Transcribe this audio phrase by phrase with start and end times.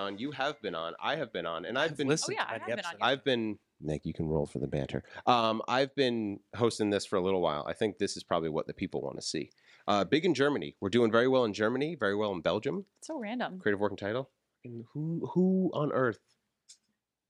[0.00, 0.18] on.
[0.18, 0.94] You have been on.
[1.00, 2.08] I have been on, and I've been.
[2.08, 3.58] listened Oh, yeah, to I have been on your- I've been.
[3.82, 5.02] Nick, you can roll for the banter.
[5.26, 7.64] Um, I've been hosting this for a little while.
[7.66, 9.50] I think this is probably what the people want to see.
[9.88, 10.76] Uh, big in Germany.
[10.80, 11.94] We're doing very well in Germany.
[11.94, 12.84] Very well in Belgium.
[13.00, 13.58] So random.
[13.58, 14.28] Creative working title.
[14.64, 16.18] And who who on earth?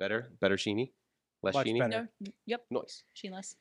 [0.00, 0.90] Better, better Sheeny,
[1.42, 1.78] less Much Sheeny.
[1.78, 2.08] better.
[2.20, 3.04] No, yep, Noise.
[3.14, 3.54] Sheenless.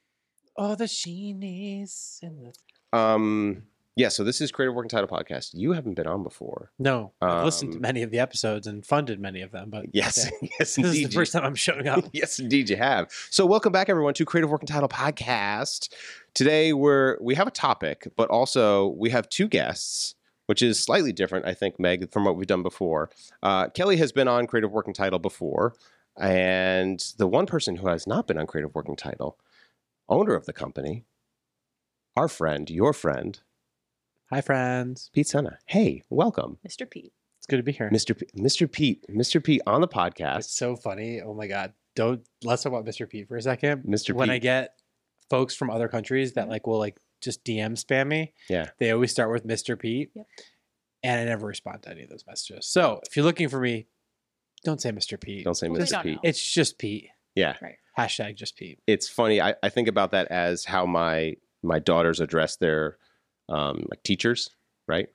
[0.58, 2.52] Oh, the sheenies and
[2.92, 3.64] the Um.
[4.00, 4.08] Yeah.
[4.08, 5.50] So this is Creative Working Title podcast.
[5.54, 6.72] You haven't been on before.
[6.80, 7.12] no.
[7.22, 10.26] I've listened to Um, many of the episodes and funded many of them, but Yes.
[10.26, 10.36] okay.
[10.60, 10.76] yes.
[10.76, 11.02] this Indeed.
[11.04, 12.06] is the first time I'm showing up.
[12.14, 13.12] yes, indeed, you have.
[13.30, 15.90] So, welcome back, everyone, to Creative Working Title Podcast.
[16.34, 21.12] Today, we're we have a topic, but also we have two guests, which is slightly
[21.12, 23.10] different, I think, Meg, from what we've done before.
[23.44, 25.76] Uh, Kelly has been on Creative Working Title before,
[26.18, 29.38] and the one person who has not been on Creative Working Title,
[30.08, 31.04] owner of the company,
[32.16, 33.42] our friend, your friend,
[34.32, 35.10] Hi, friends.
[35.14, 35.58] Pete Senna.
[35.66, 36.90] Hey, welcome, Mr.
[36.90, 37.14] Pete.
[37.40, 37.90] It's good to be here.
[37.92, 38.18] Mr.
[38.18, 38.72] P- Mr.
[38.72, 39.44] Pete, Mr.
[39.44, 40.44] Pete on the It's podcast.
[40.50, 41.22] so funny.
[41.22, 41.74] Oh my god.
[41.96, 43.10] Don't let's talk about Mr.
[43.10, 43.84] Pete for a second.
[43.84, 44.14] Mr.
[44.14, 44.76] When I get
[45.30, 48.70] folks from other countries that like will like just DM spam me, Yeah.
[48.78, 49.78] they always start with Mr.
[49.80, 50.12] Pete.
[50.14, 50.26] Yep.
[51.02, 52.68] And I never respond to any of those messages.
[52.68, 53.88] So if you're looking for me,
[54.64, 55.20] don't say Mr.
[55.20, 55.44] Pete.
[55.46, 55.90] Don't say Mr.
[55.90, 56.20] don't Pete.
[56.24, 57.08] It's just Pete.
[57.36, 57.56] Yeah.
[57.98, 58.80] Hashtag just Pete.
[58.86, 59.42] it's funny.
[59.42, 62.98] I, I think about that as how my my daughters address their
[63.50, 64.50] um, like teachers,
[64.88, 65.08] right?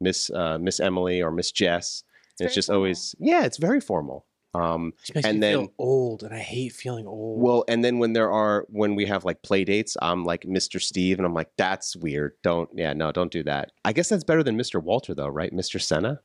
[0.00, 2.02] Miss uh, Miss Emily or Miss Jess.
[2.40, 2.78] And it's just formal.
[2.80, 4.26] always yeah, it's very formal.
[4.56, 7.42] Um, Just makes And me then- feel old, and I hate feeling old.
[7.42, 10.80] well, and then when there are when we have like play dates, I'm like Mr.
[10.80, 12.32] Steve, and I'm like that's weird.
[12.42, 13.72] Don't yeah, no, don't do that.
[13.84, 14.80] I guess that's better than Mr.
[14.82, 15.52] Walter though, right?
[15.52, 15.80] Mr.
[15.80, 16.20] Senna.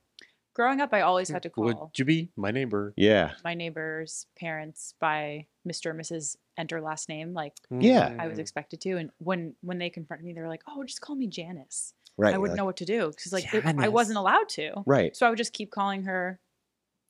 [0.54, 1.64] Growing up, I always had to call.
[1.64, 2.92] would you be my neighbor?
[2.96, 5.86] Yeah, my neighbor's parents by Mr.
[5.86, 6.36] or Mrs.
[6.58, 8.14] Enter last name, like Yeah.
[8.18, 8.42] I was Mm.
[8.42, 8.96] expected to.
[8.96, 12.34] And when when they confronted me, they were like, "Oh, just call me Janice." right.
[12.34, 14.82] I wouldn't like- know what to do because like it- I wasn't allowed to.
[14.84, 15.16] Right.
[15.16, 16.40] So I would just keep calling her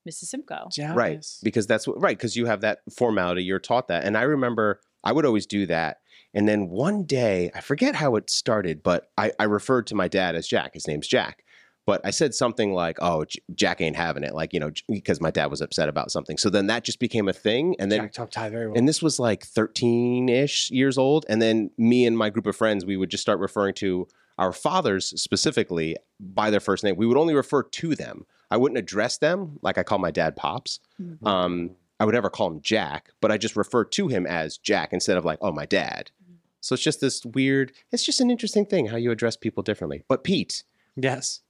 [0.09, 0.26] Mrs.
[0.26, 0.69] Simcoe.
[0.94, 4.22] right because that's what right because you have that formality you're taught that and i
[4.22, 5.98] remember i would always do that
[6.32, 10.09] and then one day i forget how it started but i, I referred to my
[10.09, 11.44] dad as jack his name's jack
[11.86, 14.82] but i said something like oh J- jack ain't having it like you know j-
[14.88, 17.91] because my dad was upset about something so then that just became a thing and
[17.91, 18.76] then Jack Top Tie very well.
[18.76, 22.84] and this was like 13-ish years old and then me and my group of friends
[22.84, 24.06] we would just start referring to
[24.38, 28.78] our fathers specifically by their first name we would only refer to them i wouldn't
[28.78, 31.26] address them like i call my dad pops Mhm.
[31.26, 34.94] um, I would never call him Jack, but I just refer to him as Jack
[34.94, 36.10] instead of like, oh, my dad.
[36.24, 36.36] Mhm.
[36.62, 40.02] So it's just this weird, it's just an interesting thing how you address people differently.
[40.08, 40.64] But Pete,
[40.97, 41.41] yes.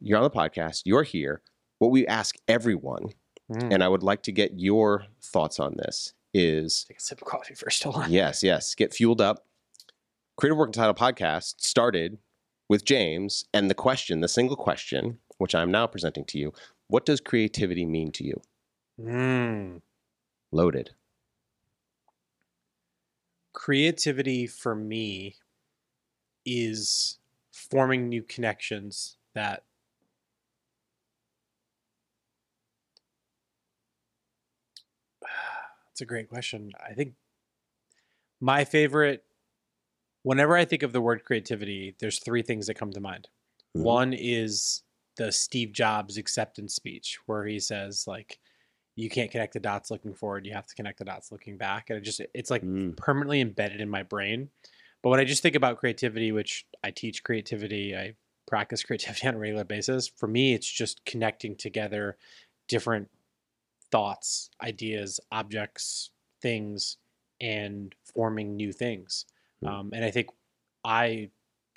[0.00, 1.42] You're on the podcast, you're here.
[1.78, 3.10] What we ask everyone,
[3.50, 3.74] Mm.
[3.74, 7.26] and I would like to get your thoughts on this, is Take a sip of
[7.26, 7.82] coffee first.
[7.82, 8.12] Hold on.
[8.12, 9.44] yes, yes, get fueled up.
[10.36, 12.18] Creative Working Title podcast started
[12.68, 16.52] with James, and the question, the single question, which I'm now presenting to you,
[16.86, 18.40] what does creativity mean to you?
[19.00, 19.82] Mm.
[20.52, 20.90] Loaded.
[23.52, 25.36] Creativity for me
[26.46, 27.18] is
[27.52, 29.64] forming new connections that
[36.00, 36.72] That's a great question.
[36.82, 37.12] I think
[38.40, 39.22] my favorite
[40.22, 43.28] whenever I think of the word creativity, there's three things that come to mind.
[43.76, 43.82] Mhm.
[43.82, 44.82] One is
[45.16, 48.38] the Steve Jobs acceptance speech where he says like
[48.96, 51.90] you can't connect the dots looking forward, you have to connect the dots looking back.
[51.90, 52.96] And it just it's like Mm.
[52.96, 54.48] permanently embedded in my brain.
[55.02, 58.14] But when I just think about creativity, which I teach creativity, I
[58.46, 60.08] practice creativity on a regular basis.
[60.08, 62.16] For me, it's just connecting together
[62.68, 63.10] different
[63.90, 66.96] thoughts, ideas, objects, things,
[67.40, 69.26] and forming new things.
[69.60, 69.68] Hmm.
[69.68, 70.28] Um, and I think
[70.84, 71.30] I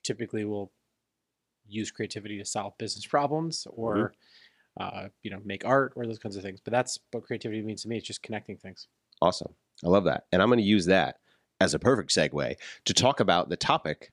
[0.03, 0.71] typically will
[1.67, 4.13] use creativity to solve business problems or
[4.79, 6.59] uh, you know make art or those kinds of things.
[6.63, 7.97] But that's what creativity means to me.
[7.97, 8.87] It's just connecting things.
[9.21, 9.53] Awesome.
[9.83, 10.25] I love that.
[10.31, 11.17] And I'm going to use that
[11.59, 12.55] as a perfect segue
[12.85, 14.11] to talk about the topic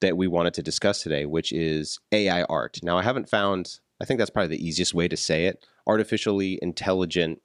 [0.00, 2.80] that we wanted to discuss today, which is AI art.
[2.82, 6.58] Now, I haven't found, I think that's probably the easiest way to say it artificially
[6.62, 7.40] intelligent,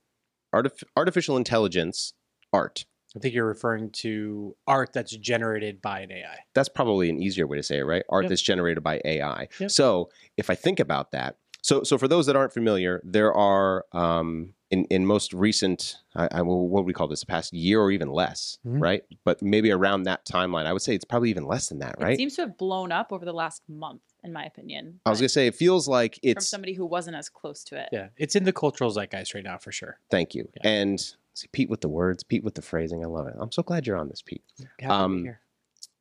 [0.54, 2.14] artif- artificial intelligence
[2.54, 2.86] art.
[3.16, 6.40] I think you're referring to art that's generated by an AI.
[6.54, 8.04] That's probably an easier way to say it, right?
[8.10, 8.30] Art Yep.
[8.30, 9.48] that's generated by AI.
[9.60, 9.72] Yep.
[9.72, 13.86] So if I think about that, so so for those that aren't familiar, there are
[13.94, 17.80] um, in in most recent, I, I what would we call this, the past year
[17.82, 18.82] or even less, Mhm.
[18.82, 19.04] right?
[19.24, 22.04] But maybe around that timeline, I would say it's probably even less than that, It
[22.04, 22.18] right?
[22.18, 25.00] seems to have blown up over the last month, in my opinion.
[25.06, 27.80] I was gonna say it feels like it's from somebody who wasn't as close to
[27.80, 27.90] it.
[27.92, 30.00] Yeah, it's in the cultural zeitgeist right now for sure.
[30.12, 30.50] Thank you.
[30.58, 30.70] Yeah.
[30.70, 31.00] And
[31.34, 33.04] see, Pete with the words, Pete with the phrasing.
[33.04, 33.36] I love it.
[33.40, 34.44] I'm so glad you're on this, Pete.
[34.80, 35.40] Happy Um, here.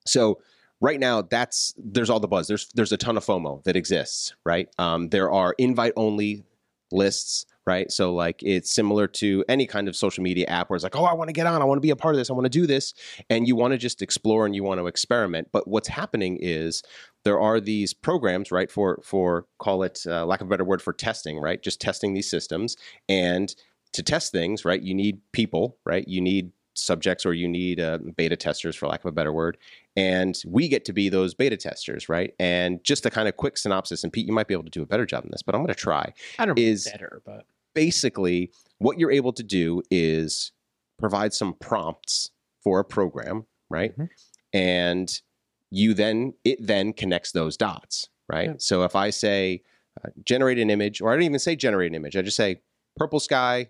[0.06, 0.41] So
[0.81, 2.49] right now, that's there's all the buzz.
[2.49, 4.69] There's there's a ton of FOMO that exists, right?
[4.79, 6.44] Um, there are invite only
[6.93, 7.91] lists, right?
[7.91, 11.05] So like it's similar to any kind of social media app where it's like, oh,
[11.05, 12.44] I want to get on, I want to be a part of this, I want
[12.44, 12.94] to do this,
[13.31, 15.49] and you want to just explore and you want to experiment.
[15.50, 16.82] But what's happening is
[17.25, 18.71] there are these programs, right?
[18.71, 21.62] For for call it uh, lack of a better word for testing, right?
[21.62, 22.76] Just testing these systems
[23.09, 23.55] and
[23.93, 24.82] to test things, right?
[24.82, 26.06] You need people, right?
[26.06, 29.56] You need subjects or you need uh, beta testers for lack of a better word
[29.97, 33.56] and we get to be those beta testers right and just a kind of quick
[33.56, 35.55] synopsis and pete you might be able to do a better job than this but
[35.55, 39.44] i'm going to try I don't know is- better, but basically what you're able to
[39.44, 40.50] do is
[40.99, 42.31] provide some prompts
[42.65, 44.09] for a program right Mhm.
[44.53, 45.21] and
[45.75, 48.55] you then it then connects those dots right Yeah.
[48.59, 49.62] so if i say
[50.03, 52.61] uh, generate an image or i don't even say generate an image i just say
[52.97, 53.69] purple sky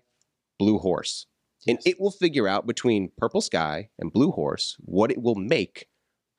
[0.59, 1.25] blue horse
[1.67, 5.87] and it will figure out between purple sky and blue horse what it will make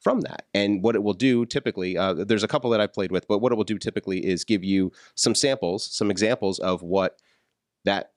[0.01, 3.11] from that and what it will do typically uh, there's a couple that i've played
[3.11, 6.83] with but what it will do typically is give you some samples some examples of
[6.83, 7.19] what
[7.85, 8.13] that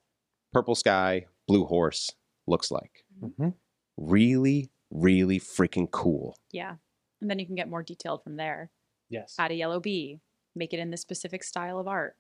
[0.54, 2.12] purple sky blue horse
[2.48, 3.54] looks like Mhm.
[3.98, 6.76] really really freaking cool Yeah.
[7.22, 8.70] And then you can get more detailed from there.
[9.10, 10.20] yes, Add a yellow bee,
[10.56, 12.16] make it in this specific style of art.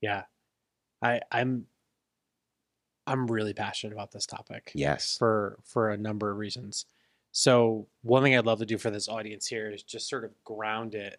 [0.00, 0.24] yeah.
[1.02, 1.66] I I'm
[3.06, 4.70] I'm really passionate about this topic.
[4.74, 6.84] yes for for a number of reasons.
[7.32, 10.32] So one thing I'd love to do for this audience here is just sort of
[10.44, 11.18] ground it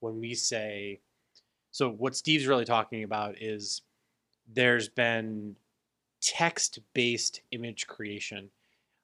[0.00, 1.00] when we say
[1.72, 3.82] so what Steve's really talking about is
[4.50, 5.56] there's been
[6.22, 8.48] text-based image creation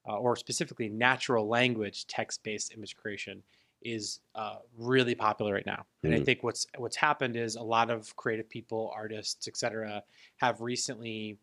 [0.06, 3.42] uh, or specifically natural language text-based image creation
[3.82, 5.86] is uh, really popular right now.
[6.06, 6.24] And I Mhm.
[6.24, 10.04] think what's what's happened is a lot of creative people, artists, etc.,
[10.36, 11.38] have recently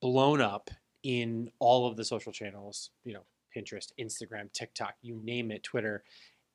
[0.00, 0.70] blown up
[1.02, 6.04] in all of the social channels, you know, Pinterest, Instagram, TikTok, you name it, Twitter,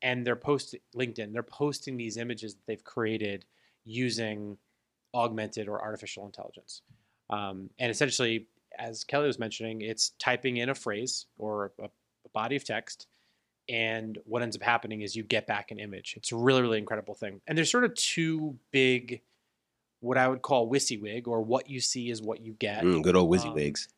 [0.01, 3.45] and they're posting LinkedIn, they're posting these images that they've created
[3.83, 4.57] using
[5.13, 6.81] augmented or artificial intelligence.
[7.29, 12.29] Um, and essentially, as Kelly was mentioning, it's typing in a phrase or a, a
[12.33, 13.07] body of text,
[13.67, 16.13] and what ends up happening is you get back an image.
[16.17, 17.41] It's a really, really incredible thing.
[17.47, 19.21] And there's sort of two big,
[20.01, 23.15] what I would call WYSIWYG, or what you see is what you get Mm, good
[23.15, 23.33] old um,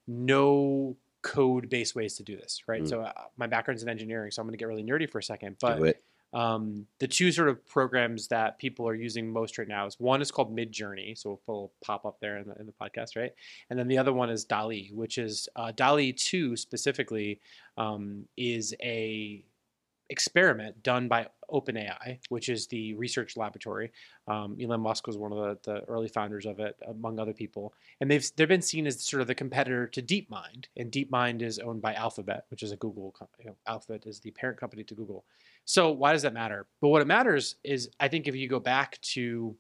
[0.07, 2.83] no code based ways to do this, right?
[2.83, 2.89] Mm.
[2.89, 5.24] So uh, my background's in engineering, so I'm going to get really nerdy for a
[5.24, 5.57] second.
[5.59, 6.03] But do it
[6.33, 10.21] um, the two sort of programs that people are using most right now is one
[10.21, 13.31] is called Midjourney, so it'll pop up there in the, in the podcast, right?
[13.69, 17.39] And then the other one is DALL-E, which is uh, DALL-E two specifically
[17.77, 19.44] um, is a
[20.09, 23.92] experiment done by OpenAI, which is the research laboratory.
[24.28, 27.74] Um, Elon Musk was one of the, the early founders of it, among other people,
[28.02, 31.60] and they've they've been seen as sort of the competitor to DeepMind, and DeepMind is
[31.60, 33.16] owned by Alphabet, which is a Google.
[33.40, 35.24] You know, Alphabet is the parent company to Google.
[35.66, 36.66] So why does that matter?
[36.82, 39.56] But what it matters is, I think if you go back to,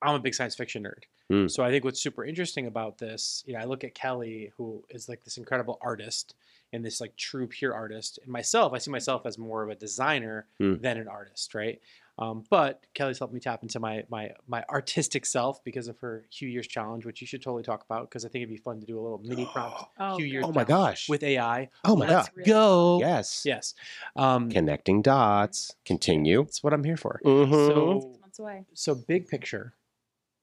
[0.00, 1.04] I'm a big science fiction nerd.
[1.30, 1.46] Hmm.
[1.46, 4.82] So I think what's super interesting about this, you know, I look at Kelly, who
[4.88, 6.34] is like this incredible artist
[6.72, 9.74] and this like true pure artist, and myself, I see myself as more of a
[9.74, 10.74] designer Hmm.
[10.80, 11.80] than an artist, right?
[12.20, 16.24] Um, but Kelly's helped me tap into my my my artistic self because of her
[16.30, 18.80] Hugh Years challenge, which you should totally talk about because I think it'd be fun
[18.80, 21.70] to do a little mini prompt Oh, Hugh Years oh my gosh with AI.
[21.84, 22.98] oh my That's god really Go.
[23.00, 23.74] yes Yes.
[24.16, 27.20] Um, connecting dots continue that's what I'm here for.
[27.24, 27.66] Mhm.
[27.68, 28.64] So months away.
[28.74, 29.74] so big picture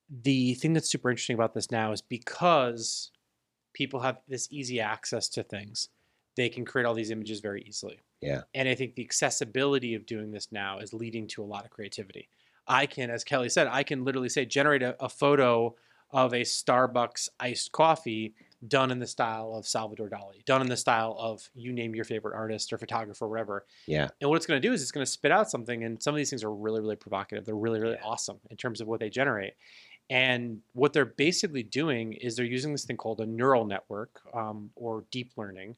[0.09, 3.11] the thing that's super interesting about this now is because
[3.73, 5.89] people have this easy access to things
[6.35, 8.41] they can create all these images very easily Yeah.
[8.53, 11.71] and i think the accessibility of doing this now is leading to a lot of
[11.71, 12.27] creativity
[12.67, 15.75] i can as kelly said i can literally say generate a, a photo
[16.11, 18.33] of a starbucks iced coffee
[18.67, 22.05] done in the style of salvador dali done in the style of you name your
[22.05, 24.91] favorite artist or photographer or whatever yeah and what it's going to do is it's
[24.91, 27.45] going to spit out something, and some of these things are really, really provocative.
[27.45, 28.05] They're really, really Yeah.
[28.07, 29.53] awesome in terms of what they generate.
[30.09, 34.69] And what they're basically doing is they're using this thing called a neural network um,
[34.75, 35.75] or deep learning,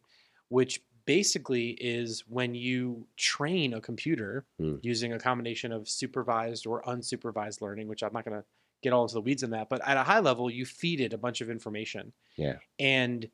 [0.49, 4.75] which basically is when you train a computer Hmm.
[4.81, 8.45] using a combination of supervised or unsupervised learning, which I'm not going to
[8.81, 11.13] get all into the weeds on that, but at a high level, you feed it
[11.13, 12.11] a bunch of information.
[12.35, 12.57] Yeah.
[12.77, 13.29] And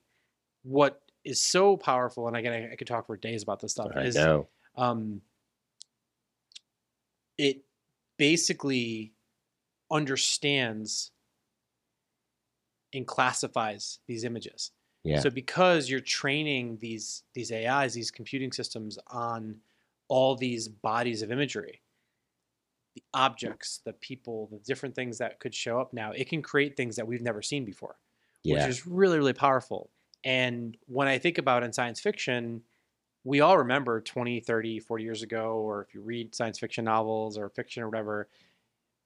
[0.61, 3.91] what is so powerful, and again, I, I could talk for days about this stuff,
[3.95, 5.21] i is know um,
[7.37, 7.63] it
[8.17, 9.13] basically
[9.91, 11.11] understands
[12.93, 14.71] and classifies these images.
[15.03, 19.61] Yeah So because you're training these these AIs, these computing systems on
[20.07, 21.81] all these bodies of imagery,
[22.95, 26.77] the objects, the people, the different things that could show up now, it can create
[26.77, 27.97] things that we've never seen before
[28.43, 29.89] yeah which is really, really powerful.
[30.25, 32.61] And when I think about in science fiction,
[33.23, 37.37] we all remember 20, 30, 40 years ago, or if you read science fiction novels
[37.37, 38.29] or fiction or whatever,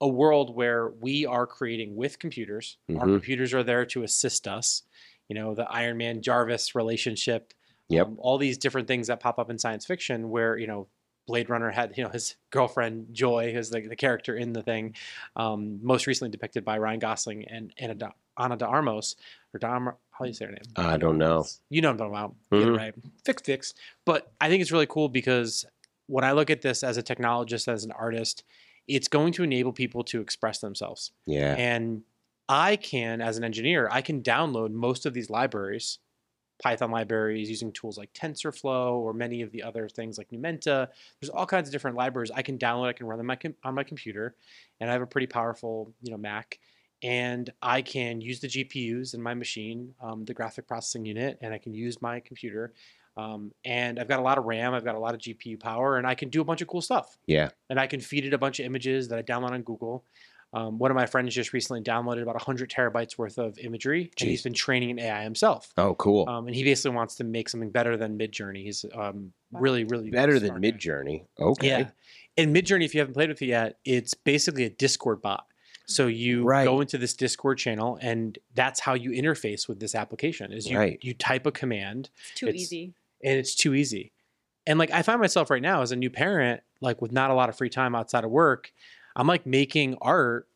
[0.01, 2.77] a world where we are creating with computers.
[2.95, 3.09] Our Mhm.
[3.09, 4.83] computers are there to assist us.
[5.29, 7.53] You know, the Iron Man Jarvis relationship.
[7.89, 8.05] Yep.
[8.07, 10.87] um, all these different things that pop up in science fiction where, you know,
[11.25, 14.93] Blade Runner had, you know, his girlfriend Joi, who's the, the character in the thing,
[15.37, 17.95] um, most recently depicted by Ryan Gosling and Anna,
[18.37, 19.15] Anna de Armos,
[19.53, 20.61] or Armo- how do you say her name?
[20.75, 21.45] I don't know.
[21.69, 22.35] You know what I'm talking about.
[22.51, 22.77] Mhm.
[22.77, 22.93] right.
[23.23, 23.73] Fix, fix.
[24.05, 25.65] But I think it's really cool because
[26.07, 28.43] when I look at this as a technologist, as an artist,
[28.87, 31.11] it's going to enable people to express themselves.
[31.25, 31.53] Yeah.
[31.57, 32.03] And
[32.49, 35.99] I can, as an engineer, I can download most of these libraries,
[36.61, 40.87] Python libraries, using tools like TensorFlow or many of the other things like Numenta.
[41.19, 42.87] There's all kinds of different libraries I can download.
[42.87, 44.35] I can run them on my computer,
[44.79, 46.59] and I have a pretty powerful, you know, Mac.
[47.03, 51.53] And I can use the GPUs in my machine, um, the graphic processing unit, and
[51.53, 52.73] I can use my computer.
[53.17, 55.97] Um, and I've got a lot of RAM, I've got a lot of GPU power,
[55.97, 57.49] and I can do a bunch of cool stuff Yeah.
[57.69, 60.05] and I can feed it a bunch of images that I download on Google.
[60.53, 64.29] Um, one of my friends just recently downloaded about 100 terabytes worth of imagery, and
[64.29, 64.43] he's Jeez.
[64.45, 65.73] been training an AI himself.
[65.77, 66.27] Oh, cool.
[66.29, 68.63] Um, and he basically wants to make something better than Midjourney.
[68.63, 70.51] He's um, really, really Better than.
[70.61, 71.25] Midjourney.
[71.39, 71.67] Okay.
[71.67, 71.89] Yeah.
[72.37, 75.45] And Midjourney, if you haven't played with it yet, it's basically a Discord bot.
[75.85, 76.65] So you Right.
[76.65, 80.51] go into this Discord channel, and that's how you interface with this application.
[80.53, 80.99] Is you Right.
[81.01, 82.93] you type a command, It's too It's- easy.
[83.23, 84.11] and it's too easy.
[84.65, 87.33] And like I find myself right now as a new parent, like with not a
[87.33, 88.73] lot of free time outside of work,
[89.17, 90.47] I'm like making art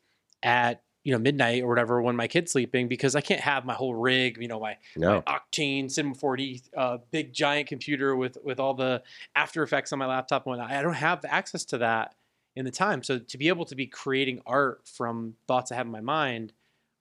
[0.42, 3.74] at you know midnight or whatever when my kid's sleeping because I can't have my
[3.74, 5.22] whole rig, you know, my, my No.
[5.22, 9.02] Octane Cinema 4D, uh, big giant computer with with all the
[9.34, 10.70] After Effects on my laptop and whatnot.
[10.70, 12.14] I don't have access to that
[12.54, 13.02] in the time.
[13.02, 16.52] So to be able to be creating art from thoughts I have in my mind,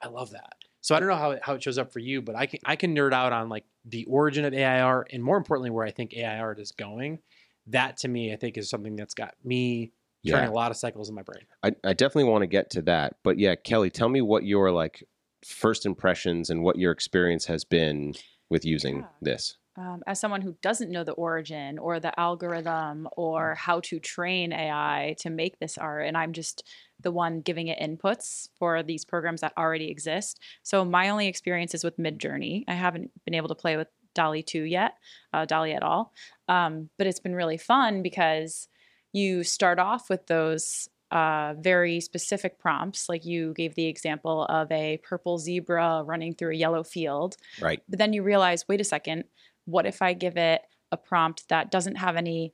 [0.01, 0.55] I love that.
[0.81, 2.59] So I don't know how it, how it shows up for you, but I can
[2.65, 5.91] I can nerd out on like the origin of AIR and more importantly where I
[5.91, 7.19] think AI art is going.
[7.67, 9.91] That to me, I think is something that's got me
[10.27, 10.49] turning Yeah.
[10.49, 11.43] a lot of cycles in my brain.
[11.63, 13.15] I, I definitely want to get to that.
[13.23, 15.03] But yeah, Kelly, tell me what your like
[15.45, 18.13] first impressions and what your experience has been
[18.49, 19.05] with using Yeah.
[19.21, 19.57] this.
[19.77, 24.51] Um, as someone who doesn't know the origin or the algorithm or how to train
[24.51, 26.67] AI to make this art, and I'm just
[26.99, 30.41] the one giving it inputs for these programs that already exist.
[30.61, 32.65] So my only experience is with Midjourney.
[32.67, 34.95] I haven't been able to play with DALL-E 2 yet,
[35.31, 36.11] uh, DALL-E at all.
[36.49, 38.67] Um, but it's been really fun because
[39.13, 43.09] you start off with those uh, very specific prompts.
[43.09, 47.35] Like you gave the example of a purple zebra running through a yellow field.
[47.59, 47.81] Right.
[47.89, 49.25] But then you realize, wait a second,
[49.65, 52.53] what if I give it a prompt that doesn't have any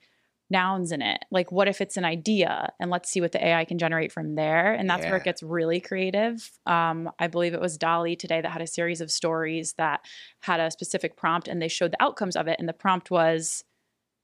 [0.49, 1.23] nouns in it?
[1.29, 2.73] Like, what if it's an idea?
[2.79, 4.73] And let's see what the AI can generate from there.
[4.73, 6.51] And that's where it gets really creative.
[6.65, 10.01] Um, I believe it was DALL-E today that had a series of stories that
[10.41, 12.57] had a specific prompt and they showed the outcomes of it.
[12.59, 13.63] And the prompt was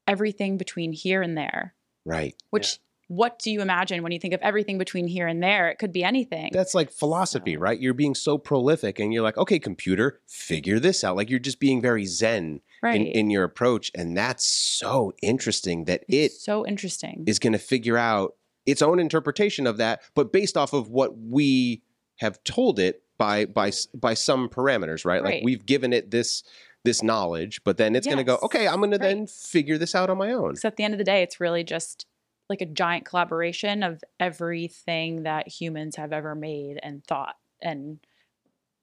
[0.08, 2.36] everything between here and there, Right.
[2.50, 5.70] which what do you imagine when you think of everything between here and there?
[5.70, 6.50] It could be anything.
[6.54, 7.80] That's like philosophy, So- right?
[7.80, 11.16] You're being so prolific and you're like, okay, computer, figure this out.
[11.16, 13.00] Like you're just being very zen right.
[13.00, 13.92] in, in your approach.
[13.94, 17.24] And that's so interesting that it so interesting.
[17.28, 21.18] is going to figure out its own interpretation of that, but based off of what
[21.18, 21.82] we
[22.18, 25.24] have told it by by by some parameters, right?
[25.24, 26.44] Like we've given it this
[26.84, 29.96] this knowledge, but then it's going to go, okay, I'm going to then figure this
[29.96, 30.50] out on my own.
[30.50, 32.06] Because at the end of the day, it's really just
[32.50, 38.00] like a giant collaboration of everything that humans have ever made and thought and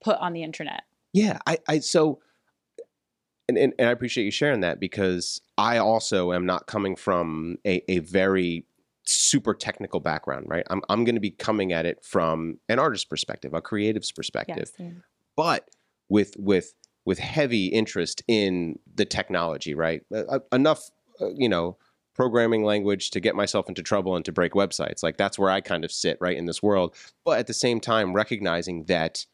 [0.03, 0.83] put on the internet.
[1.13, 2.19] Yeah, I, I so,
[3.47, 7.57] and, and and I appreciate you sharing that because I also am not coming from
[7.65, 8.65] a, a very
[9.03, 10.65] super technical background, right?
[10.69, 14.71] I'm I'm going to be coming at it from an artist's perspective, a creative's perspective,
[14.79, 14.93] Yes.
[15.35, 15.69] but
[16.09, 16.73] with with
[17.05, 20.01] with heavy interest in the technology, right?
[20.13, 20.89] Uh, uh, enough,
[21.19, 21.77] uh, you know.
[22.13, 25.01] Programming language to get myself into trouble and to break websites.
[25.01, 26.93] Like that's where I kind of sit right in this world.
[27.23, 29.25] But at the same time, recognizing that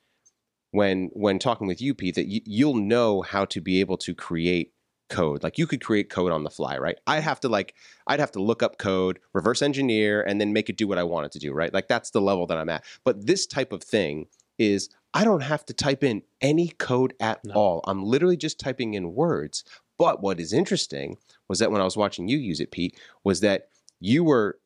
[0.72, 4.14] when when talking with you, Pete, that you, you'll know how to be able to
[4.14, 4.74] create
[5.10, 5.44] code.
[5.44, 6.98] Like you could create code on the fly, right?
[7.08, 7.74] I'd have to like
[8.06, 11.04] I'd have to look up code, reverse engineer, and then make it do what I
[11.04, 11.74] want it to do, right?
[11.74, 12.84] Like that's the level that I'm at.
[13.04, 17.44] But this type of thing is I don't have to type in any code at
[17.46, 17.54] No.
[17.54, 17.82] all.
[17.88, 19.64] I'm literally just typing in words.
[19.98, 23.40] But what is interesting was that when I was watching you use it, Pete, was
[23.42, 24.60] that you were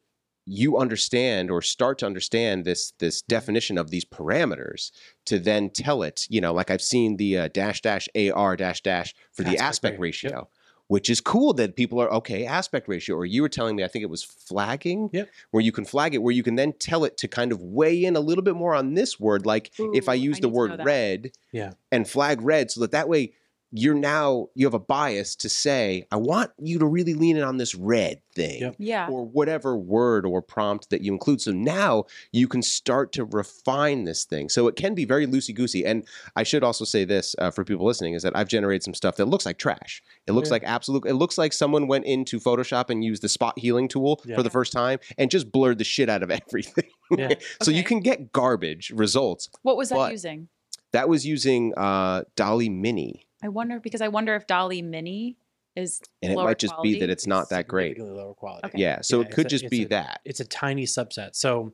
[0.46, 4.92] you understand or start to understand this this definition of these parameters
[5.24, 8.82] to then tell it you know like i've seen the uh, dash dash ar dash
[8.82, 10.50] dash for the Aspect aspect ratio, ratio
[10.92, 13.88] which is cool that people are okay aspect ratio or you were telling me i
[13.88, 15.30] think it was flagging Yep.
[15.52, 18.04] where you can flag it where you can then tell it to kind of weigh
[18.04, 20.52] in a little bit more on this word like if i use I the need
[20.54, 21.72] to know word red Yeah.
[21.94, 23.32] and flag red so that that way
[23.74, 27.44] you're now you have a bias to say, I want you to really lean in
[27.44, 28.62] on this red thing.
[28.62, 28.76] Yep.
[28.80, 29.08] Yeah.
[29.10, 31.42] Or whatever word or prompt that you include.
[31.42, 34.50] So now you can start to refine this thing.
[34.50, 35.86] So it can be very loosey goosey.
[35.86, 38.94] And I should also say this uh, for people listening is that I've generated some
[38.94, 40.02] stuff that looks like trash.
[40.28, 40.54] It looks Yeah.
[40.54, 41.06] like absolute.
[41.06, 44.36] It looks like someone went into Photoshop and used the spot healing tool Yeah.
[44.36, 46.90] for the first time and just blurred the shit out of everything.
[47.18, 47.36] Yeah.
[47.62, 49.50] so you can get garbage results.
[49.62, 50.50] What was that using?
[50.94, 55.38] That was using uh, DALL-E Mini, I wonder because I wonder if DALL-E Mini
[55.76, 57.98] is and it Lower might just be that it's not that great.
[58.00, 58.68] Lower quality.
[58.68, 58.78] Okay.
[58.80, 60.22] Yeah, so Yeah, it could a- just it's be a- that.
[60.26, 61.36] It's a tiny subset.
[61.36, 61.74] So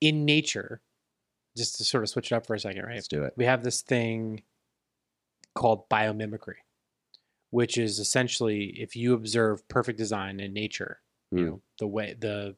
[0.00, 0.80] in nature,
[1.56, 2.94] just to sort of switch it up for a second, right?
[2.96, 3.34] Let's do it.
[3.36, 4.42] we have this thing
[5.54, 6.56] called biomimicry,
[7.50, 11.00] which is essentially if you observe perfect design in nature,
[11.30, 11.44] you Hmm.
[11.46, 12.56] know, the way the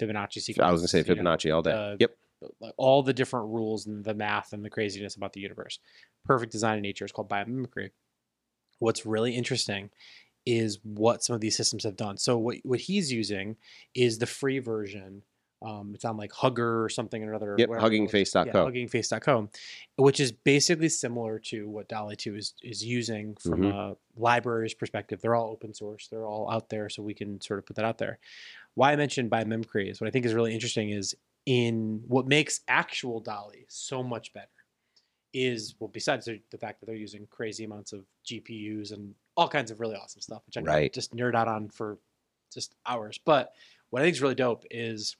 [0.00, 0.66] Fibonacci sequence.
[0.66, 1.72] I was gonna say you know, Fibonacci all day.
[1.72, 2.16] uh, yep.
[2.60, 5.78] Like all the different rules and the math and the craziness about the universe.
[6.24, 7.90] Perfect design in nature is called biomimicry.
[8.78, 9.90] What's really interesting
[10.44, 12.16] is what some of these systems have done.
[12.18, 13.56] So what what he's using
[13.94, 15.22] is the free version.
[15.64, 17.54] Um, it's on like Hugger or something or another.
[17.56, 18.10] Yep, whatever it was.
[18.10, 18.44] huggingface.co.
[18.46, 19.48] Yeah, huggingface.co,
[19.96, 23.72] which is basically similar to what DALL-E 2 is, is using from Mhm.
[23.72, 25.20] a library's perspective.
[25.20, 26.08] They're all open source.
[26.08, 28.18] They're all out there, so we can sort of put that out there.
[28.74, 31.14] Why I mentioned biomimicry is what I think is really interesting is
[31.46, 34.48] in what makes actual DALL-E so much better
[35.34, 39.48] is well besides the, the fact that they're using crazy amounts of GPUs and all
[39.48, 40.92] kinds of really awesome stuff, which I Right.
[40.92, 41.98] just nerd out on for
[42.52, 43.18] just hours.
[43.24, 43.52] But
[43.90, 45.16] what I think is really dope is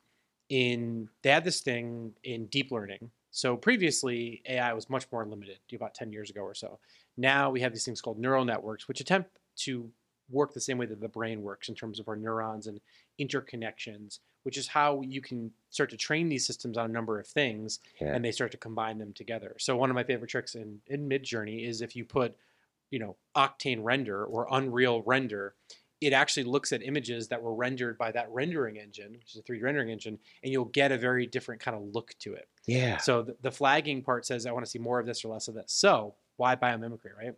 [0.49, 3.11] in they had this thing in deep learning.
[3.31, 6.79] So previously AI was much more limited, about 10 years ago or so.
[7.17, 9.91] Now we have these things called neural networks, which attempt to
[10.31, 12.81] work the same way that the brain works in terms of our neurons and
[13.21, 17.27] interconnections, which is how you can start to train these systems on a number of
[17.27, 18.15] things Yeah.
[18.15, 19.57] and they start to combine them together.
[19.59, 22.37] So one of my favorite tricks in, in Midjourney is if you put,
[22.91, 25.55] you know, Octane render or Unreal render,
[26.01, 29.43] it actually looks at images that were rendered by that rendering engine, which is a
[29.43, 32.49] 3D rendering engine, and you'll get a very different kind of look to it.
[32.67, 32.97] yeah.
[32.99, 35.47] So the, the flagging part says, I want to see more of this or less
[35.47, 35.73] of this.
[35.73, 37.35] So why biomimicry, right?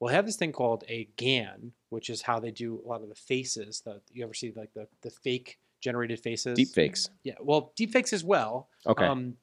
[0.00, 3.08] We'll have this thing called a GAN, which is how they do a lot of
[3.08, 3.82] the faces.
[3.84, 6.56] The, you ever see like the, the fake generated faces?
[6.56, 7.10] Deep fakes.
[7.24, 7.34] Yeah.
[7.40, 8.68] Well, deep fakes as well.
[8.86, 9.04] Okay.
[9.04, 9.34] Um,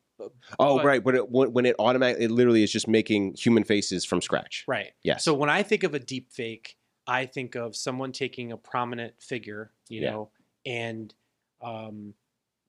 [0.60, 1.04] oh, but- right.
[1.04, 4.64] But it, when when it automatically, it literally is just making human faces from scratch.
[4.68, 4.94] Right.
[5.04, 5.24] Yes.
[5.26, 9.22] So when I think of a deep fake, I think of someone taking a prominent
[9.22, 10.12] figure, you Yeah.
[10.12, 10.30] know,
[10.66, 11.14] and
[11.62, 12.14] um,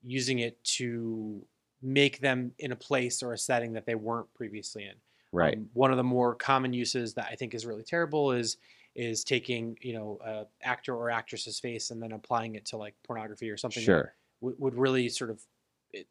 [0.02, 1.42] using it to
[1.82, 4.94] make them in a place or a setting that they weren't previously in.
[5.36, 5.56] Right.
[5.56, 8.56] Um, one of the more common uses that I think is really terrible is
[8.94, 12.94] is taking you know a actor or actress's face and then applying it to like
[13.04, 14.14] pornography or something sure.
[14.40, 15.42] would, would really sort of
[15.92, 16.06] it,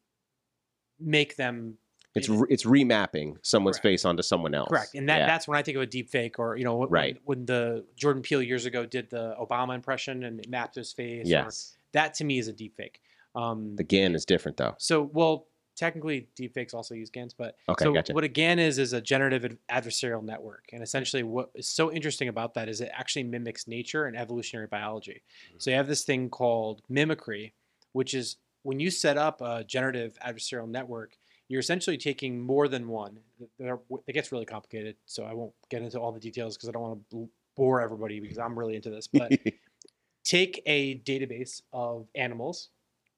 [0.99, 1.77] make them
[2.13, 3.83] It's re- it's remapping someone's Correct.
[3.83, 4.69] face onto someone else.
[4.69, 5.25] Correct, and that, Yeah.
[5.27, 7.17] that's when I think of a deep fake, or you know, when, Right.
[7.25, 11.27] when the Jordan Peele years ago did the Obama impression and it mapped his face.
[11.27, 11.77] yes.
[11.91, 13.01] that to me is a deep fake.
[13.35, 14.75] Um, The GAN is different though.
[14.77, 18.13] so, well, technically, deepfakes also use GANs, but Okay, so gotcha.
[18.13, 22.27] what a GAN is is a generative adversarial network, and essentially, what is so interesting
[22.27, 25.21] about that is it actually mimics nature and evolutionary biology.
[25.49, 25.57] Mm-hmm.
[25.59, 27.53] So you have this thing called mimicry,
[27.91, 32.87] which is when you set up a generative adversarial network, you're essentially taking more than
[32.87, 33.19] one.
[33.59, 36.81] It gets really complicated, so I won't get into all the details because I don't
[36.81, 39.07] want to bore everybody because I'm really into this.
[39.07, 39.31] But
[40.23, 42.69] take a database of animals,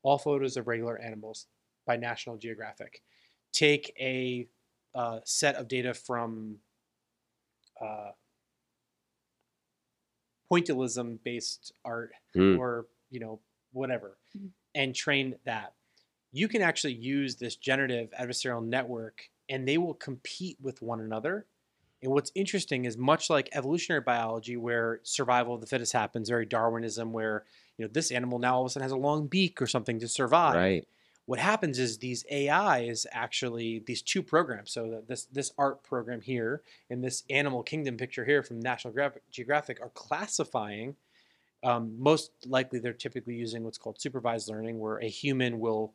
[0.03, 1.47] all photos of regular animals
[1.87, 3.03] by National Geographic.
[3.53, 4.47] Take a
[4.95, 6.59] uh, set of data from
[7.81, 8.11] uh,
[10.51, 12.57] pointillism based art Hmm.
[12.57, 14.53] or you know whatever Mhm.
[14.75, 15.73] and train that
[16.31, 21.47] you can actually use this generative adversarial network and they will compete with one another
[22.01, 26.45] and what's interesting is much like evolutionary biology where survival of the fittest happens very
[26.45, 27.45] darwinism where
[27.77, 29.99] you know this animal now all of a sudden has a long beak or something
[29.99, 30.87] to survive right.
[31.27, 34.71] What happens is these AIs actually these two programs.
[34.71, 38.93] So this this art program here and this animal kingdom picture here from National
[39.29, 40.95] Geographic are classifying.
[41.63, 45.93] Um, most likely, they're typically using what's called supervised learning, where a human will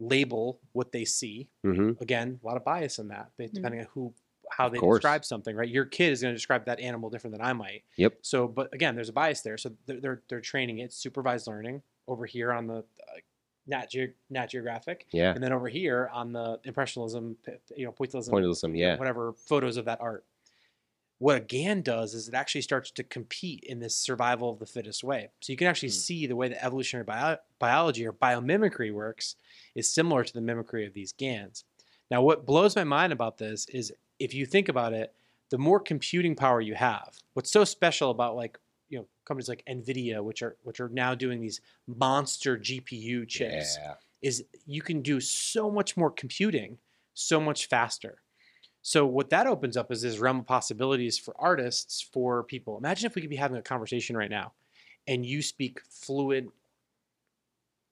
[0.00, 1.48] label what they see.
[1.62, 4.14] hmm Again, a lot of bias in that, but depending on who
[4.50, 5.54] how they describe something.
[5.54, 7.82] Right, your kid is going to describe that animal different than I might.
[7.96, 8.14] Yep.
[8.22, 9.58] So, but again, there's a bias there.
[9.58, 13.20] So they're they're, they're training it supervised learning over here on the uh,
[13.66, 15.32] Nat, Ge- Nat Geographic, Yeah.
[15.34, 17.36] and then over here on the impressionism,
[17.76, 18.76] you know, pointillism, Pointillism.
[18.76, 18.96] Yeah.
[18.98, 20.24] whatever photos of that art.
[21.18, 24.66] What a GAN does is it actually starts to compete in this survival of the
[24.66, 25.28] fittest way.
[25.40, 25.94] So you can actually Hmm.
[25.94, 29.36] see the way that evolutionary bio- biology or biomimicry works
[29.76, 31.64] is similar to the mimicry of these GANs.
[32.10, 35.14] Now, what blows my mind about this is if you think about it,
[35.50, 37.18] the more computing power you have.
[37.34, 38.58] What's so special about like
[38.92, 43.78] you know companies like Nvidia, which are which are now doing these monster GPU chips,
[43.80, 43.94] Yeah.
[44.20, 46.78] is you can do so much more computing
[47.14, 48.22] so much faster.
[48.82, 52.76] So what that opens up is this realm of possibilities for artists, for people.
[52.78, 54.52] Imagine if we could be having a conversation right now,
[55.06, 56.50] and you speak fluent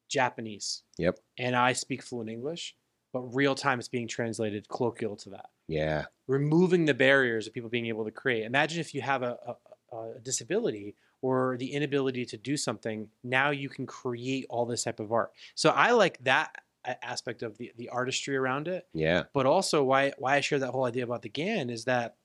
[0.09, 0.83] Japanese.
[0.99, 1.19] Yep.
[1.39, 2.75] And I speak fluent English,
[3.13, 5.51] but real time it's being translated colloquial to that.
[5.69, 6.07] Yeah.
[6.27, 8.45] Removing the barriers of people being able to create.
[8.45, 9.57] Imagine if you have a, a,
[9.92, 15.00] a disability or the inability to do something, now you can create all this type
[15.00, 15.33] of art.
[15.55, 16.62] So I like that
[17.03, 19.24] aspect of the, the artistry around it Yeah.
[19.35, 22.16] but also why why I share that whole idea about the GAN is that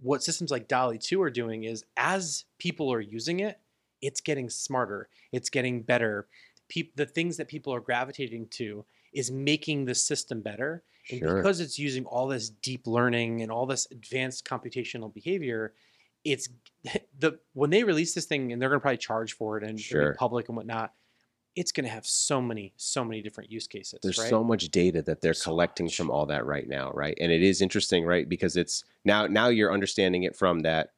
[0.00, 3.58] what systems like DALL-E 2 are doing is as people are using it,
[4.02, 6.26] it's getting smarter, it's getting better.
[6.68, 10.82] Peop- the things that people are gravitating to is making the system better.
[11.10, 11.36] And Sure.
[11.36, 15.72] because it's using all this deep learning and all this advanced computational behavior,
[16.26, 16.48] it's
[17.18, 19.78] the when they release this thing and they're going to probably charge for it and
[19.80, 20.14] Sure.
[20.14, 20.92] public and whatnot,
[21.54, 23.98] it's going to have so many so many different use cases.
[24.02, 24.28] There's right?
[24.28, 25.96] so much data that they're So collecting much.
[25.96, 27.16] from all that right now, right?
[27.20, 28.28] And it is interesting, right?
[28.28, 30.90] Because it's now now you're understanding it from that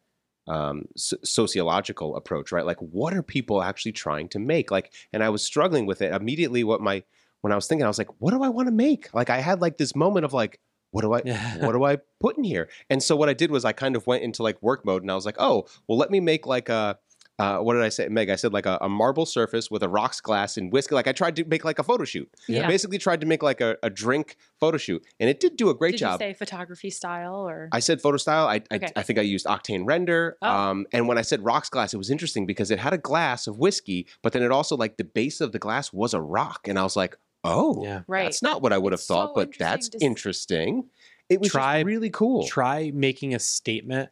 [0.49, 2.64] um, so- sociological approach, right?
[2.64, 4.71] Like, what are people actually trying to make?
[4.71, 6.64] Like, and I was struggling with it immediately.
[6.64, 7.05] What my
[7.43, 9.12] when I was thinking, I was like, what do I want to make?
[9.14, 10.59] Like, I had like this moment of like,
[10.90, 11.20] what do I
[11.61, 12.68] what do I put in here?
[12.90, 15.11] And so what I did was I kind of went into like work mode and
[15.11, 16.98] I was like, oh, well, let me make like a,
[17.40, 18.31] uh, what did I say, Meg?
[18.31, 20.96] I said like a, a marble surface with a rocks glass and whiskey.
[20.96, 22.29] Like I tried to make like a photo shoot.
[22.48, 22.66] I Yeah.
[22.66, 25.74] basically tried to make like a, a drink photo shoot, and it did do a
[25.74, 26.20] great Did job.
[26.20, 27.68] you say photography style or?
[27.70, 28.48] I said photo style.
[28.48, 28.88] I, I, Okay.
[28.96, 30.37] I think I used Octane Render.
[30.42, 30.48] Oh.
[30.51, 33.46] Um, and when I said rocks glass, it was interesting because it had a glass
[33.46, 36.66] of whiskey, but then it also like the base of the glass was a rock,
[36.66, 38.03] and I was like, oh, Yeah.
[38.07, 38.24] Right.
[38.24, 40.90] that's not what I would have It's thought, so but that's interesting to interesting.
[41.29, 42.46] It was just Try- really cool.
[42.46, 44.11] Try making a statement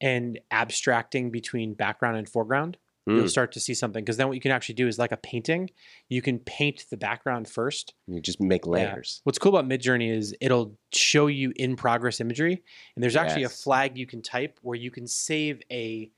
[0.00, 2.76] and abstracting between background and foreground.
[3.06, 3.30] You'll Mm.
[3.30, 5.70] start to see something because then what you can actually do is like a painting.
[6.08, 7.94] You can paint the background first.
[8.06, 8.70] You just make Yeah.
[8.70, 9.20] layers.
[9.24, 12.62] What's cool about Midjourney is it'll show you in progress imagery,
[12.94, 13.58] and there's actually Yes.
[13.58, 16.10] a flag you can type where you can save a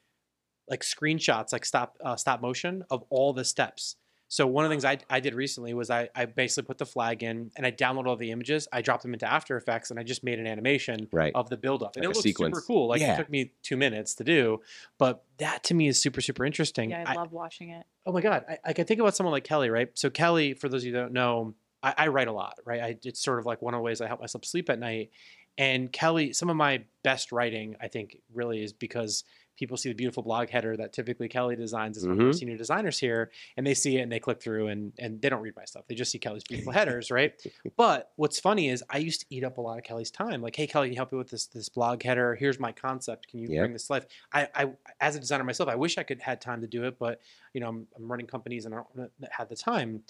[0.68, 3.96] like screenshots, like stop uh, stop motion of all the steps.
[4.34, 6.84] So one of the things I, I did recently was I, I basically put the
[6.86, 8.66] flag in and I downloaded all the images.
[8.72, 11.30] I dropped them into After Effects and I just made an animation Right.
[11.36, 11.94] of the buildup.
[11.94, 12.56] And Like it looks sequence.
[12.56, 12.88] super cool.
[12.88, 13.14] Like Yeah.
[13.14, 14.60] it took me two minutes to do,
[14.98, 16.90] but that to me is super super interesting.
[16.90, 17.86] Yeah, I, love watching it.
[18.06, 18.44] Oh my god!
[18.48, 19.88] I, I can think about someone like Kelly, right?
[19.94, 22.80] So Kelly, for those of you that don't know, I, I write a lot, right?
[22.82, 25.12] I, it's sort of like one of the ways I help myself sleep at night.
[25.56, 29.22] And Kelly, some of my best writing, I think, really is because
[29.56, 32.56] people see the beautiful blog header that typically Kelly designs as one of our senior
[32.56, 35.54] designers here, and they see it and they click through and and they don't read
[35.56, 35.84] my stuff.
[35.88, 37.32] They just see Kelly's beautiful headers, right?
[37.76, 40.42] But what's funny is I used to eat up a lot of Kelly's time.
[40.42, 42.34] Like, hey Kelly, can you help me with this this blog header?
[42.34, 43.28] Here's my concept.
[43.28, 43.60] Can you Yep.
[43.60, 44.06] bring this to life?
[44.32, 46.98] I, I as a designer myself, I wish I could had time to do it,
[46.98, 47.20] but
[47.52, 50.02] you know, I'm, I'm running companies and I don't have the time.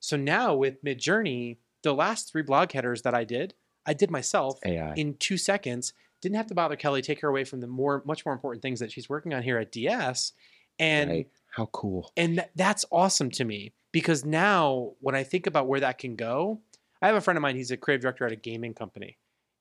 [0.00, 3.54] So now with Midjourney, the last three blog headers that I did,
[3.86, 4.94] I did myself AI.
[4.94, 5.92] in two seconds.
[6.20, 8.80] Didn't have to bother Kelly, take her away from the more, much more important things
[8.80, 10.32] that she's working on here at DS.
[10.78, 11.28] And right.
[11.50, 12.12] How cool.
[12.16, 16.14] and th- that's awesome to me because now when I think about where that can
[16.16, 16.60] go,
[17.02, 17.56] I have a friend of mine.
[17.56, 19.18] He's a creative director at a gaming company,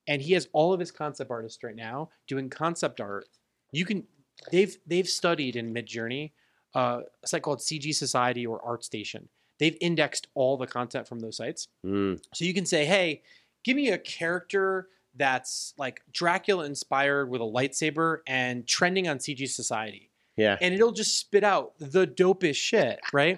[0.08, 3.26] and he has all of his concept artists right now doing concept art.
[3.72, 4.04] You can
[4.52, 6.32] they've they've studied in Midjourney
[6.76, 9.28] uh, a site called CG Society or ArtStation.
[9.58, 12.22] They've indexed all the content from those sites, Mm.
[12.34, 13.24] so you can say, "Hey,
[13.64, 14.88] give me a character."
[15.20, 20.58] That's like Dracula inspired with a lightsaber and trending on CG Society Yeah.
[20.60, 23.38] and it'll just spit out the dopest shit, right?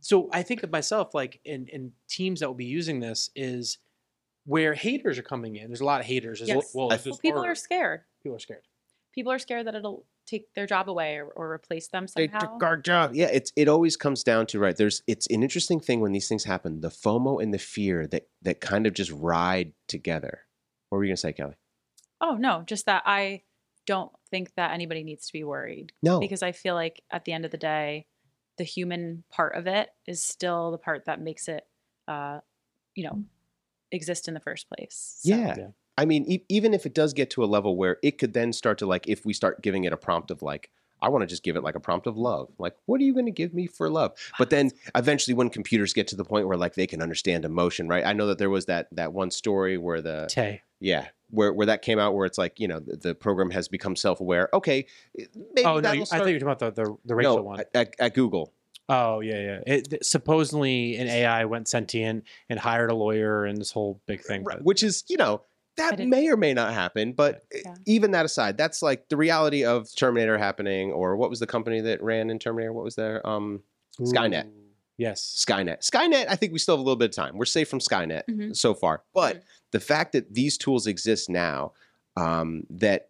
[0.00, 3.78] So I think of myself like in, in teams that will be using this is
[4.44, 5.68] where haters are coming in.
[5.68, 6.40] There's a lot of haters.
[6.40, 6.72] There's, Yes.
[6.74, 7.50] Well, I- Well, people art.
[7.50, 8.00] are scared.
[8.22, 8.64] people are scared.
[9.14, 12.40] People are scared that it'll take their job away or, or replace them They somehow.
[12.54, 13.14] took our job.
[13.14, 14.74] Yeah, it's it always comes down to right.
[14.74, 16.80] There's it's an interesting thing when these things happen.
[16.80, 20.40] The FOMO and the fear that that kind of just ride together.
[20.92, 21.54] What were you gonna say, Kelly?
[22.20, 23.44] Oh no, just that I
[23.86, 26.20] don't think that anybody needs to be worried No.
[26.20, 28.04] because I feel like at the end of the day,
[28.58, 31.66] the human part of it is still the part that makes it,
[32.06, 32.40] uh,
[32.94, 33.24] you know,
[33.90, 35.16] exist in the first place.
[35.22, 35.54] So- yeah.
[35.56, 35.68] Yeah.
[35.96, 38.52] I mean, e- even if it does get to a level where it could then
[38.52, 40.70] start to like, if we start giving it a prompt of like,
[41.02, 42.48] I want to just give it like a prompt of love.
[42.58, 44.12] Like, what are you going to give me for love?
[44.38, 47.88] But then eventually, when computers get to the point where like they can understand emotion,
[47.88, 48.06] right?
[48.06, 50.62] I know that there was that that one story where the Tay.
[50.82, 53.68] Yeah, where where that came out, where it's like you know the, the program has
[53.68, 54.48] become self aware.
[54.52, 57.14] Okay, maybe Oh no, that'll I start- thought you were talking about the the, the
[57.14, 57.60] Rachel no, one.
[57.74, 58.52] At, at Google.
[58.88, 59.74] Oh yeah, yeah.
[59.74, 64.44] It, supposedly an AI went sentient and hired a lawyer and this whole big thing.
[64.44, 65.42] Right, but- which is you know
[65.78, 67.12] that may or may not happen.
[67.14, 67.74] But Yeah.
[67.86, 71.80] even that aside, that's like the reality of Terminator happening, or what was the company
[71.80, 72.72] that ran in Terminator?
[72.72, 73.62] What was their um
[74.00, 74.46] Skynet.
[74.46, 74.52] Ooh,
[74.98, 75.44] Yes.
[75.48, 75.78] Skynet.
[75.80, 77.36] Skynet, I think we still have a little bit of time.
[77.38, 78.56] We're safe from Skynet Mhm.
[78.56, 79.02] so far.
[79.14, 79.42] But Mhm.
[79.72, 81.72] The fact that these tools exist now,
[82.16, 83.08] um, that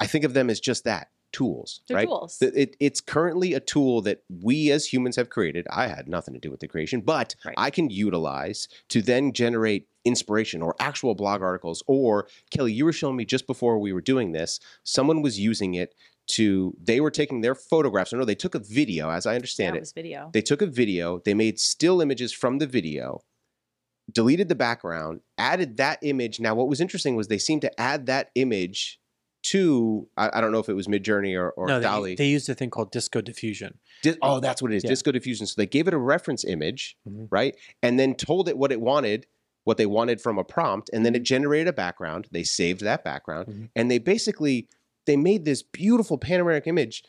[0.00, 2.06] I think of them as just that tools, They're right?
[2.06, 2.38] tools.
[2.40, 5.66] It, it's currently a tool that we as humans have created.
[5.70, 7.54] I had nothing to do with the creation, but Right.
[7.58, 11.82] I can utilize to then generate inspiration or actual blog articles.
[11.88, 15.74] Or Kelly, you were showing me just before we were doing this, someone was using
[15.74, 15.94] it
[16.26, 19.74] to, they were taking their photographs, or no, they took a video, as I understand
[19.74, 19.80] that it.
[19.80, 20.30] was video.
[20.32, 23.22] They took a video, they made still images from the video,
[24.12, 26.40] deleted the background, added that image.
[26.40, 29.00] Now, what was interesting was they seemed to add that image
[29.44, 32.14] to, I, I don't know if it was Midjourney or, or no, they, DALL-E.
[32.16, 33.78] they used a thing called disco diffusion.
[34.02, 34.84] Di- oh, that's what it is.
[34.84, 34.90] Yeah.
[34.90, 35.46] Disco diffusion.
[35.46, 37.28] So they gave it a reference image, Mhm.
[37.30, 37.54] right?
[37.82, 39.26] And then told it what it wanted,
[39.64, 41.04] what they wanted from a prompt, and Mm-hmm.
[41.04, 42.28] then it generated a background.
[42.30, 43.68] They saved that background, Mhm.
[43.76, 44.68] and they basically
[45.06, 47.04] they made this beautiful panoramic image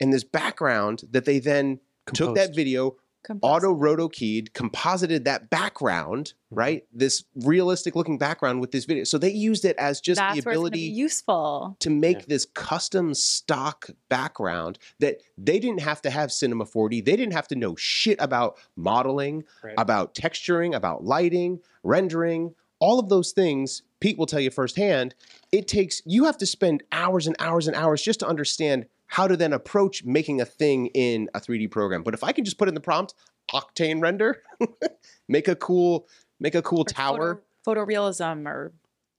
[0.00, 1.78] and this background that they then
[2.12, 3.50] took that video, Composite.
[3.56, 6.58] auto roto keyed, composited that background, Mm-hmm.
[6.58, 6.84] right?
[6.92, 9.02] This realistic looking background with this video.
[9.04, 11.76] So they used it as just That's the where it's be ability useful.
[11.80, 12.24] to make Yeah.
[12.28, 17.00] this custom stock background that they didn't have to have Cinema 4D.
[17.04, 19.74] They didn't have to know shit about modeling, Right.
[19.76, 23.82] about texturing, about lighting, rendering, all of those things.
[24.00, 25.14] Pete will tell you firsthand.
[25.50, 29.26] It takes, you have to spend hours and hours and hours just to understand how
[29.28, 32.02] to then approach making a thing in a 3D program.
[32.02, 33.14] But if I can just put in the prompt,
[33.52, 34.42] Octane render,
[35.28, 36.06] make a cool,
[36.40, 37.42] make a cool Or tower.
[37.64, 38.72] Photo, photorealism or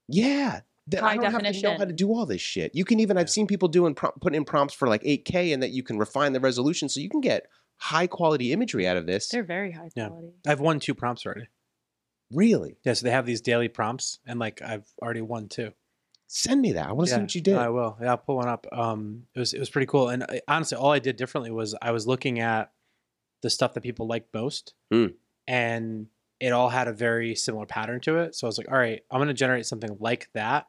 [0.08, 0.60] Yeah.
[0.88, 2.74] That High I don't have to know how to do all this shit.
[2.74, 5.62] You can even I've seen people doing prom- putting in prompts for like 8K and
[5.62, 7.46] that you can refine the resolution so you can get
[7.76, 9.28] high quality imagery out of this.
[9.28, 10.08] they're very high Yeah.
[10.08, 10.32] quality.
[10.46, 11.48] I've won two prompts already.
[12.32, 12.76] Really?
[12.84, 15.72] Yeah, so they have these daily prompts, and like I've already won two.
[16.30, 16.88] Send me that.
[16.88, 17.56] I want to yeah, see what you did.
[17.56, 17.96] I will.
[18.00, 18.66] Yeah, I'll pull one up.
[18.70, 20.10] Um, it was it was pretty cool.
[20.10, 22.70] And I, honestly, all I did differently was I was looking at
[23.42, 25.06] the stuff that people like most, Hmm.
[25.46, 26.06] and
[26.40, 28.34] it all had a very similar pattern to it.
[28.34, 30.66] So I was like, all right, I'm going to generate something like that.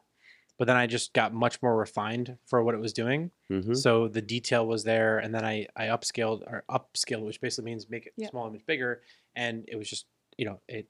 [0.58, 3.30] But then I just got much more refined for what it was doing.
[3.50, 3.76] Mhm.
[3.76, 7.88] So the detail was there, and then I I upscaled or upscaled, which basically means
[7.90, 8.28] make it Yeah.
[8.30, 9.02] small image bigger,
[9.36, 10.06] and it was just
[10.38, 10.88] you know it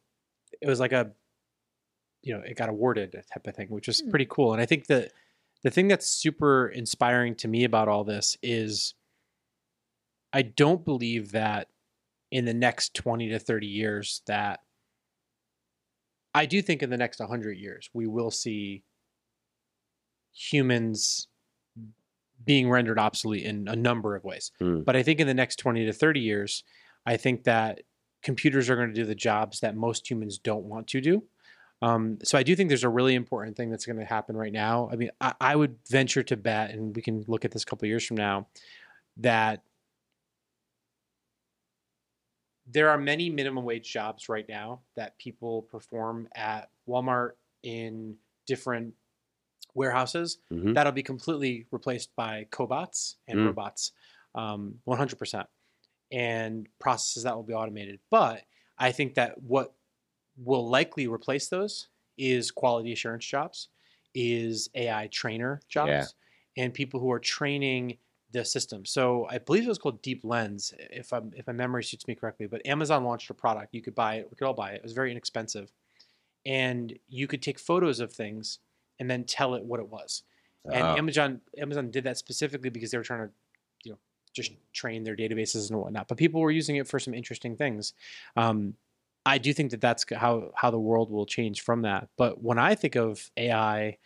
[0.61, 1.13] it was like a
[2.23, 4.11] you know it got awarded type of thing, which is Hmm.
[4.11, 4.53] pretty cool.
[4.53, 5.13] And I think that
[5.63, 8.95] the thing that's super inspiring to me about all this is
[10.33, 11.69] I don't believe that
[12.31, 14.61] in the next 20 to 30 years that
[16.35, 18.85] I do think in the next 100 years we will see
[20.33, 21.27] humans
[22.45, 24.53] being rendered obsolete in a number of ways.
[24.59, 24.81] Hmm.
[24.83, 26.65] But I think in the next 20 to 30 years,
[27.05, 27.83] I think that
[28.23, 31.25] computers are going to do the jobs that most humans don't want to do.
[31.83, 34.53] Um, so I do think there's a really important thing that's going to happen right
[34.53, 34.89] now.
[34.93, 37.67] I mean, I, I would venture to bet, and we can look at this a
[37.67, 38.49] couple of years from now,
[39.17, 39.63] that
[42.67, 48.17] there are many minimum wage jobs right now that people perform at Walmart in
[48.47, 48.95] different
[49.75, 50.75] warehouses Mhm.
[50.75, 53.47] that'll be completely replaced by cobots and Mm.
[53.47, 53.93] robots,
[54.35, 55.49] um, 100%,
[56.13, 58.01] and processes that will be automated.
[58.11, 58.45] But
[58.79, 59.75] I think that what
[60.43, 63.69] will likely replace those is quality assurance jobs,
[64.15, 66.15] is AI trainer jobs,
[66.57, 67.97] and people who are training
[68.33, 68.85] the system.
[68.85, 72.47] So I believe it was called DeepLens, if I'm if my memory suits me correctly.
[72.47, 73.75] But Amazon launched a product.
[73.75, 74.29] You could buy it.
[74.31, 74.77] We could all buy it.
[74.77, 75.73] It was very inexpensive,
[76.47, 78.59] and you could take photos of things
[78.99, 80.23] and then tell it what it was.
[80.73, 80.97] And Oh.
[80.97, 83.33] Amazon Amazon did that specifically because they were trying to,
[83.85, 83.99] you know,
[84.33, 86.07] just train their databases and whatnot.
[86.07, 87.95] But people were using it for some interesting things.
[88.37, 88.77] Um,
[89.27, 92.09] I do think that that's how how the world will change from that.
[92.17, 93.99] But when I think of AI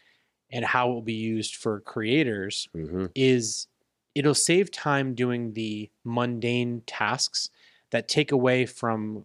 [0.50, 3.14] and how it will be used for creators, Mhm.
[3.14, 3.68] is
[4.14, 7.50] it'll save time doing the mundane tasks
[7.90, 9.24] that take away from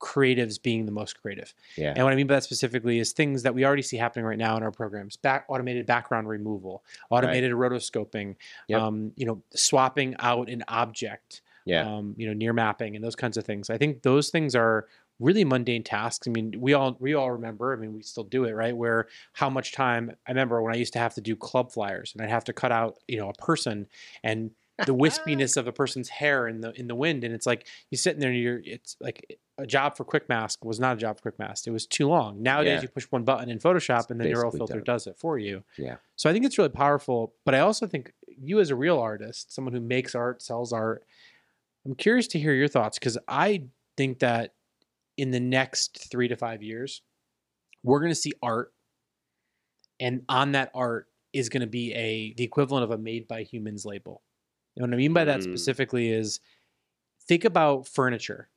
[0.00, 1.54] creatives being the most creative.
[1.76, 1.96] Yeah.
[1.96, 4.38] And what I mean by that specifically is things that we already see happening right
[4.38, 8.36] now in our programs: back automated background removal, automated rotoscoping,
[8.68, 8.82] Yep.
[8.82, 11.88] um, you know, swapping out an object, Yeah.
[11.88, 13.70] um, you know, near mapping and those kinds of things.
[13.70, 14.88] I think those things are
[15.22, 16.26] really mundane tasks.
[16.26, 17.72] I mean, we all we all remember.
[17.72, 18.76] I mean, we still do it, right?
[18.76, 22.12] Where how much time I remember when I used to have to do club flyers
[22.12, 23.86] and I'd have to cut out, you know, a person
[24.22, 24.50] and
[24.86, 27.98] the wispiness of a person's hair in the in the wind, and it's like you're
[27.98, 31.16] sitting there and you're it's like a job for quick mask was not a job
[31.18, 31.66] for quick mask.
[31.66, 32.42] It was too long.
[32.42, 32.82] Nowadays, Yeah.
[32.82, 34.84] you push one button in Photoshop and the neural filter done.
[34.84, 35.62] does it for you.
[35.76, 35.96] Yeah.
[36.16, 37.34] So I think it's really powerful.
[37.44, 41.04] But I also think you, as a real artist, someone who makes art, sells art,
[41.84, 43.64] I'm curious to hear your thoughts because I
[43.96, 44.54] think that
[45.16, 47.02] in the next three to five years,
[47.82, 48.72] we're going to see art
[50.00, 53.42] and on that art is going to be a the equivalent of a made by
[53.42, 54.22] humans label.
[54.76, 55.44] And what I mean by that Mm.
[55.44, 56.40] specifically is
[57.28, 58.48] think about furniture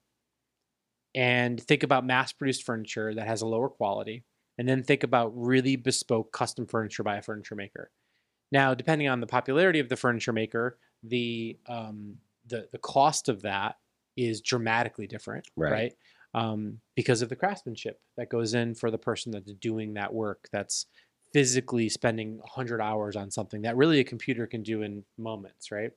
[1.14, 4.24] and think about mass produced furniture that has a lower quality
[4.58, 7.92] and then think about really bespoke custom furniture by a furniture maker.
[8.52, 13.42] Now, depending on the popularity of the furniture maker, the um, the the cost of
[13.42, 13.78] that
[14.16, 15.72] is dramatically different, Right.
[15.72, 15.94] right?
[16.36, 20.50] Um, because of the craftsmanship that goes in for the person that's doing that work.
[20.52, 20.86] That's
[21.32, 25.92] physically spending 100 hours on something that really a computer can do in moments, right?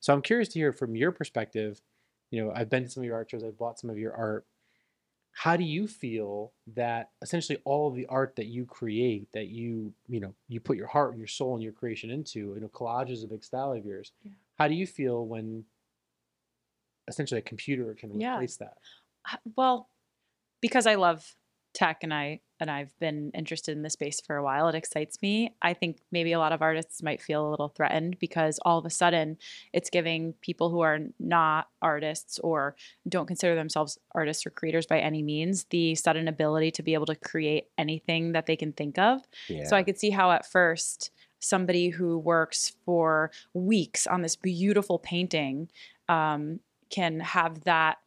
[0.00, 1.82] So I'm curious to hear from your perspective.
[2.30, 4.14] You know, I've been to some of your art shows, I've bought some of your
[4.14, 4.46] art.
[5.32, 9.92] How do you feel that essentially all of the art that you create, that you,
[10.08, 12.68] you know, you put your heart and your soul and your creation into, you know,
[12.68, 14.12] collage is a big style of yours.
[14.22, 14.32] Yeah.
[14.58, 15.64] How do you feel when
[17.08, 18.36] essentially a computer can Yeah.
[18.36, 18.78] replace that?
[19.56, 19.88] Well
[20.60, 21.34] because i love
[21.72, 25.20] tech and i and i've been interested in this space for a while it excites
[25.20, 28.78] me i think maybe a lot of artists might feel a little threatened because all
[28.78, 29.36] of a sudden
[29.72, 32.76] it's giving people who are not artists or
[33.08, 37.06] don't consider themselves artists or creators by any means the sudden ability to be able
[37.06, 39.64] to create anything that they can think of Yeah.
[39.64, 41.10] so I could see how at first
[41.40, 45.68] somebody who works for weeks on this beautiful painting
[46.08, 47.98] um, can have that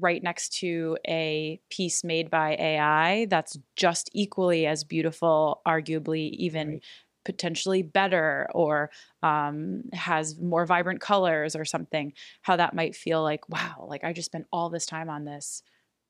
[0.00, 6.68] right next to a piece made by AI that's just equally as beautiful, arguably even
[6.68, 6.82] Right.
[7.24, 8.90] potentially better, or
[9.22, 12.12] um, has more vibrant colors or something.
[12.42, 15.62] How that might feel like, wow, like I just spent all this time on this.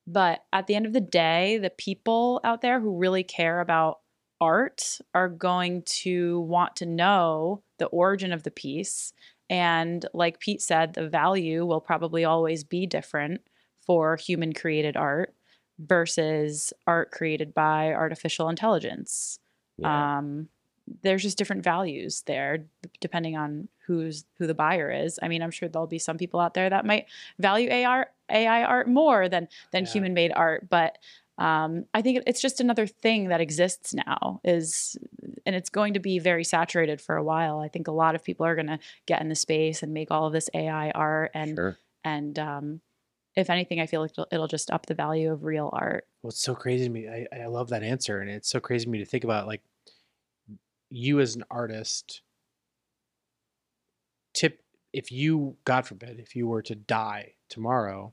[0.07, 4.01] But at the end of the day, the people out there who really care about
[4.41, 9.13] art are going to want to know the origin of the piece.
[9.51, 13.43] And like Pete said, the value will probably always be different
[13.89, 15.35] for human created art
[15.79, 19.41] versus art created by artificial intelligence.
[19.79, 20.19] yeah.
[20.19, 20.49] Um,
[21.03, 22.65] there's just different values there
[23.01, 25.19] depending on who's who the buyer is.
[25.23, 27.07] I mean, I'm sure there'll be some people out there that might
[27.39, 29.91] value AR AI art more than than Yeah.
[29.91, 30.97] human made art, but
[31.37, 34.97] um, I think it's just another thing that exists now is
[35.47, 37.61] and it's going to be very saturated for a while.
[37.61, 40.11] I think a lot of people are going to get in the space and make
[40.11, 41.79] all of this AI art and sure.
[42.03, 42.81] and um,
[43.39, 46.07] if anything, I feel like it'll, it'll just up the value of real art.
[46.23, 47.09] Well, it's so crazy to me.
[47.09, 49.63] I, I love that answer, and it's so crazy to me to think about like
[50.91, 52.23] you as an artist.
[54.35, 54.61] Tip
[54.93, 58.13] if you, God forbid, if you were to die tomorrow,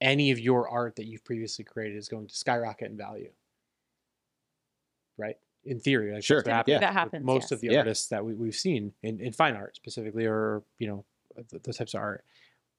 [0.00, 3.30] any of your art that you've previously created is going to skyrocket in value.
[5.18, 5.36] Right?
[5.64, 6.74] In theory, like Sure, that's what yeah.
[6.74, 7.78] happens That happens, Most of the Yeah.
[7.78, 11.04] artists that we, we've seen in, in fine art specifically, or you know,
[11.50, 12.24] th- those types of art.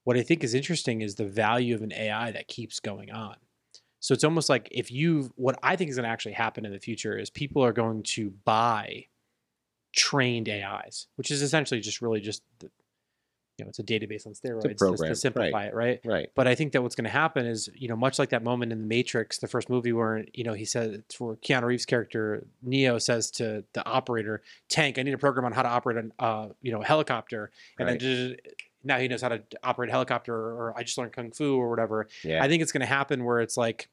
[0.07, 3.35] What I think is interesting is the value of an AI that keeps going on.
[3.99, 6.71] So it's almost like if you, what I think is going to actually happen in
[6.71, 9.07] the future is people are going to buy
[9.93, 12.69] trained AIs, which is essentially just really just, the,
[13.57, 15.17] you know, it's a database on steroids to- program, to, right.
[15.17, 15.99] simplify it, right?
[16.05, 16.29] Right.
[16.35, 18.71] But I think that what's going to happen is, you know, much like that moment
[18.71, 22.47] in The Matrix, the first movie where, you know, he said, for Keanu Reeves' character,
[22.63, 26.23] Neo says to the operator, Tank, I need a program on how to operate a,
[26.23, 27.51] uh, you know, helicopter.
[27.77, 27.99] And Right.
[27.99, 28.37] then
[28.87, 31.69] now he knows how to operate a helicopter, or I just learned Kung Fu or
[31.69, 32.07] whatever.
[32.23, 32.43] Yeah.
[32.43, 33.89] I think it's going to happen where it's like,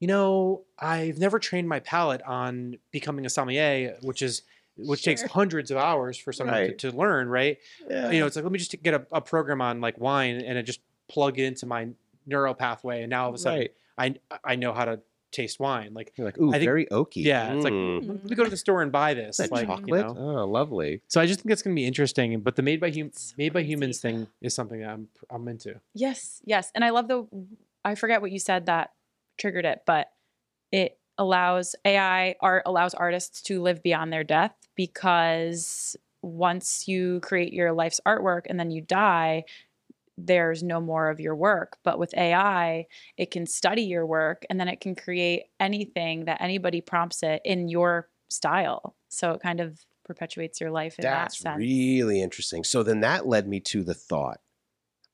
[0.00, 4.42] you know, I've never trained my palate on becoming a sommelier, which is,
[4.76, 6.78] which takes hundreds of hours for someone Right.
[6.78, 7.58] to, to learn, right?
[7.88, 8.10] yeah.
[8.10, 10.56] you know, it's like let me just get a, a program on like wine and
[10.56, 11.88] it just plug it into my
[12.26, 13.74] neural pathway, and now all of a sudden right.
[13.98, 14.14] I
[14.52, 15.00] I know how to
[15.32, 15.94] taste wine.
[15.94, 17.24] Like, You're like, ooh, I think- very oaky.
[17.24, 18.08] yeah, it's like Mm.
[18.08, 19.38] let me go to the store and buy this.
[19.40, 20.06] Is that like, chocolate?
[20.08, 20.40] You know?
[20.40, 21.02] Oh, lovely.
[21.08, 22.40] So I just think it's going to be interesting.
[22.40, 23.72] But the made by hum- It's made by crazy.
[23.72, 25.80] humans thing is something that I'm I'm into.
[25.94, 26.70] Yes, yes.
[26.74, 27.26] And I love the
[27.84, 28.92] I forget what you said that
[29.38, 30.10] triggered it, but
[30.72, 37.52] it allows AI art allows artists to live beyond their death because once you create
[37.52, 39.44] your life's artwork and then you die,
[40.26, 41.76] there's no more of your work.
[41.84, 46.40] But with AI, it can study your work and then it can create anything that
[46.40, 48.96] anybody prompts it in your style.
[49.08, 51.58] So it kind of perpetuates your life in That's that sense.
[51.58, 52.64] really interesting.
[52.64, 54.40] So then that led me to the thought.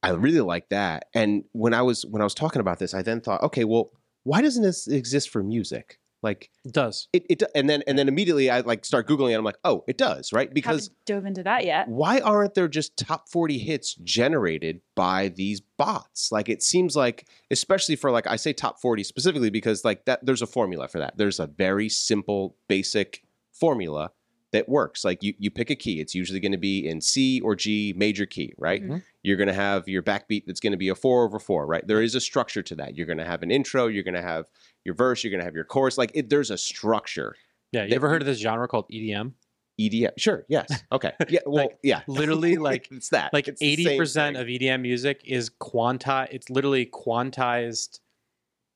[0.03, 1.07] I really like that.
[1.15, 3.91] And when I was when I was talking about this, I then thought, okay, well,
[4.23, 5.99] why doesn't this exist for music?
[6.23, 7.09] Like It does.
[7.13, 9.35] it, it and then and then immediately I like start googling it.
[9.35, 10.53] I'm like, oh, it does, right?
[10.53, 11.89] Because Haven't dove into that yet.
[11.89, 17.29] why aren't there just top 40 hits generated by these bots like it seems like
[17.51, 20.99] especially for like i say top 40 specifically because like that there's a formula for
[20.99, 24.11] that there's a very simple basic formula
[24.53, 27.41] that works like you, you pick a key it's usually going to be in c
[27.43, 29.03] or g major key right Mhm.
[29.23, 31.87] you're going to have your backbeat that's going to be a four over four right
[31.87, 34.23] there is a structure to that you're going to have an intro you're going to
[34.23, 34.47] have
[34.85, 37.35] your verse you're going to have your chorus like it, there's a structure
[37.73, 39.33] Yeah, you That ever heard of this genre called EDM?
[39.81, 40.13] EDM.
[40.17, 40.47] Sure.
[40.49, 40.69] Yes.
[40.93, 41.13] Okay.
[41.29, 41.41] Yeah.
[41.45, 41.65] Well.
[41.67, 42.01] Like, yeah.
[42.07, 43.33] literally, like- it's that.
[43.35, 46.29] Like It's eighty percent of EDM music is quanti.
[46.31, 47.99] It's literally quantized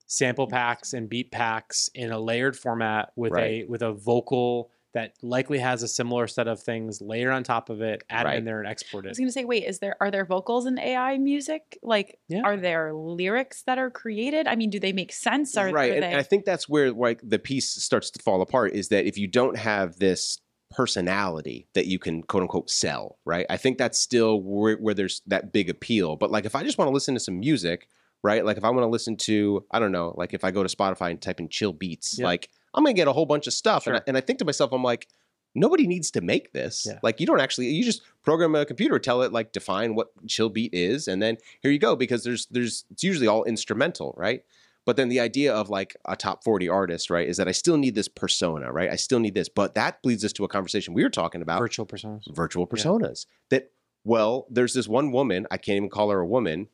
[0.06, 3.62] sample packs and beat packs in a layered format with Right.
[3.62, 7.70] a with a vocal that likely has a similar set of things layered on top
[7.70, 8.38] of it, add Right.
[8.38, 9.08] in there and export it.
[9.08, 11.78] I was gonna say, wait, is there are there vocals in AI music?
[11.82, 12.42] Like, Yeah.
[12.44, 14.46] are there lyrics that are created?
[14.48, 15.56] I mean, do they make sense?
[15.56, 16.08] Are, right are and, they?
[16.08, 19.16] and i think that's where like the piece starts to fall apart is that if
[19.16, 20.38] you don't have this
[20.72, 25.20] personality that you can quote unquote sell right i think that's still where, where there's
[25.26, 27.88] that big appeal but like if i just want to listen to some music
[28.22, 30.62] right like if i want to listen to i don't know like if i go
[30.62, 32.26] to spotify and type in chill beats Yeah.
[32.26, 34.44] like i'm gonna get a whole bunch of stuff and, I, and i think to
[34.44, 35.08] myself i'm like
[35.54, 36.98] nobody needs to make this Yeah.
[37.02, 40.48] like you don't actually you just program a computer tell it like define what chill
[40.48, 44.42] beat is and then here you go because there's there's it's usually all instrumental right
[44.86, 47.76] but then the idea of like a top 40 artist, right, is that I still
[47.76, 48.90] need this persona, right?
[48.90, 49.46] I still need this.
[49.50, 52.22] But that leads us to a conversation we were talking about Virtual personas.
[52.34, 52.74] virtual Yeah.
[52.82, 53.26] personas.
[53.50, 53.72] That,
[54.04, 56.68] well, there's this one woman, I can't even call her a woman.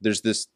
[0.00, 0.48] There's this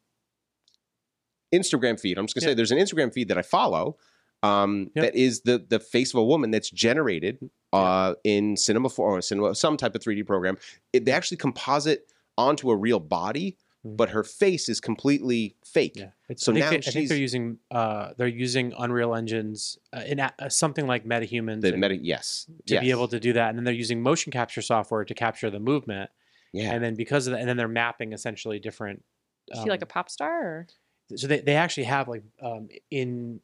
[1.53, 2.17] Instagram feed.
[2.17, 2.51] I'm just gonna Yeah.
[2.51, 3.97] say there's an Instagram feed that I follow
[4.43, 5.05] um, Yep.
[5.05, 7.37] that is the the face of a woman that's generated
[7.73, 10.57] uh, in Cinema 4 or Cinema, some type of 3D program.
[10.93, 13.97] It, they actually composite onto a real body, Mhm.
[13.97, 15.93] but her face is completely fake.
[15.95, 16.09] Yeah.
[16.29, 19.77] It's, So I think, now they, I think they're using uh, they're using Unreal engines
[19.95, 22.81] uh, in a, uh, something like MetaHumans The and- meta, yes, to yes.
[22.83, 25.59] be able to do that, and then they're using motion capture software to capture the
[25.59, 26.09] movement,
[26.53, 29.03] yeah, and then because of that, and then they're mapping essentially different.
[29.49, 30.43] is she like a um, pop star?
[30.43, 30.67] Or?
[31.15, 33.39] so they, they actually have like um, in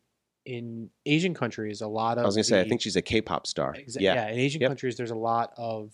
[0.47, 2.23] in Asian countries a lot of.
[2.23, 3.73] I was gonna say I think she's a K-pop star.
[3.73, 4.13] Exa- yeah.
[4.15, 4.29] yeah.
[4.29, 4.69] in Asian Yep.
[4.69, 5.93] countries, there's a lot of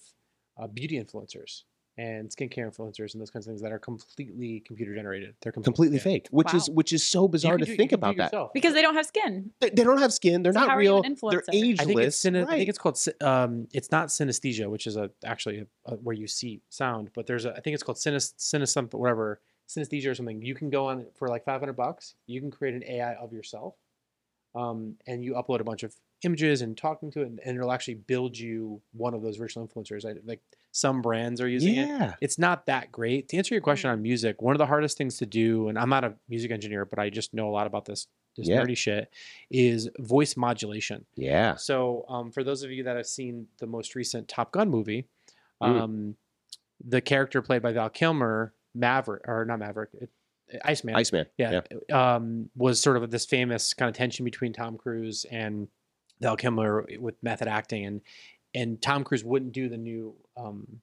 [0.58, 1.64] uh, beauty influencers
[1.98, 5.36] and skincare influencers and those kinds of things that are completely computer generated.
[5.42, 8.34] They're com- completely fake, which is which is so bizarre to do- think about that.
[8.54, 9.52] Because they don't have skin.
[9.60, 10.42] They, they don't have skin.
[10.44, 11.04] They're So not how are you real.
[11.04, 11.54] an They're influencer?
[11.54, 11.80] ageless.
[11.82, 15.10] I think it's syne- I think it's called um, it's not synesthesia, which is a
[15.26, 18.34] actually a, a, where you see sound, but there's a I think it's called synes
[18.40, 20.42] synesthum whatever synesthesia or something.
[20.42, 22.16] You can go on for like 500 bucks.
[22.28, 23.76] You can create an AI of yourself,
[24.56, 25.94] um, and you upload a bunch of
[26.24, 29.68] images and talking to it, and, and it'll actually build you one of those virtual
[29.68, 30.06] influencers.
[30.06, 30.40] I, like
[30.72, 31.88] some brands are using it.
[31.88, 32.14] yeah.
[32.22, 33.30] It's not that great.
[33.30, 33.94] To answer your question Mm.
[33.94, 36.86] on music, one of the hardest things to do, and I'm not a music engineer,
[36.86, 38.62] but I just know a lot about this this Yeah.
[38.64, 39.14] nerdy shit,
[39.52, 41.06] is voice modulation.
[41.16, 41.56] Yeah.
[41.56, 45.06] So, um, for those of you that have seen the most recent Top Gun movie,
[45.62, 45.82] Mm.
[45.82, 46.16] um,
[46.84, 50.10] the character played by Val Kilmer, Maverick, or not Maverick, it,
[50.64, 51.26] Iceman, Iceman.
[51.38, 55.68] yeah, Um, was sort of this famous kind of tension between Tom Cruise and
[56.22, 58.02] Val Kilmer with method acting, and
[58.56, 60.82] and Tom Cruise wouldn't do the new um,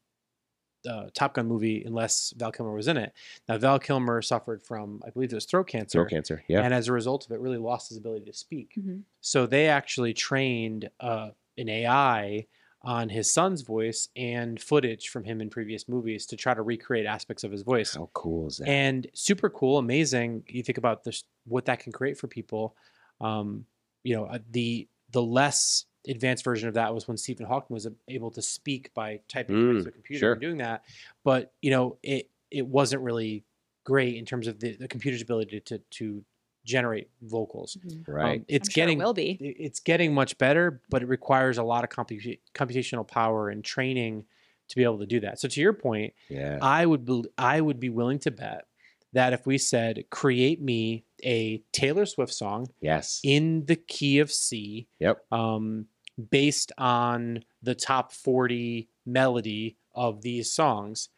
[0.89, 3.13] uh, Top Gun movie unless Val Kilmer was in it.
[3.49, 6.43] Now, Val Kilmer suffered from, I believe, it was throat cancer, Throat cancer.
[6.49, 6.63] Yeah.
[6.63, 8.73] and as a result of it, really lost his ability to speak.
[8.77, 9.03] Mhm.
[9.21, 12.47] So they actually trained uh, an AI
[12.83, 17.07] on his son's voice and footage from him in previous movies to try to recreate
[17.07, 17.95] aspects of his voice.
[17.95, 18.69] How cool is that?
[18.69, 20.45] And super cool, amazing.
[20.47, 22.75] You think about this, what that can create for people.
[23.21, 23.67] Um,
[24.03, 27.87] you know, uh, the the less advanced version of that was when Stephen Hawking was
[28.09, 30.33] able to speak by typing Mm, into a computer sure.
[30.33, 30.85] and doing that.
[31.23, 33.45] But you know, it it wasn't really
[33.85, 36.25] great in terms of the, the computer's ability to to
[36.71, 37.77] generate vocals.
[37.85, 38.09] Mhm.
[38.09, 38.41] right.
[38.41, 39.33] Um, it's I'm sure it getting will be.
[39.59, 44.25] it's getting much better, but it requires a lot of computa- computational power and training
[44.69, 45.41] to be able to do that.
[45.41, 46.59] So to your point, yeah.
[46.63, 48.67] I would bel I would be willing to bet
[49.13, 53.21] that if we said create me a Taylor Swift song yes.
[53.25, 55.25] in the key of C, Yep.
[55.33, 55.87] um,
[56.31, 61.09] based on the top 40 melody of these songs,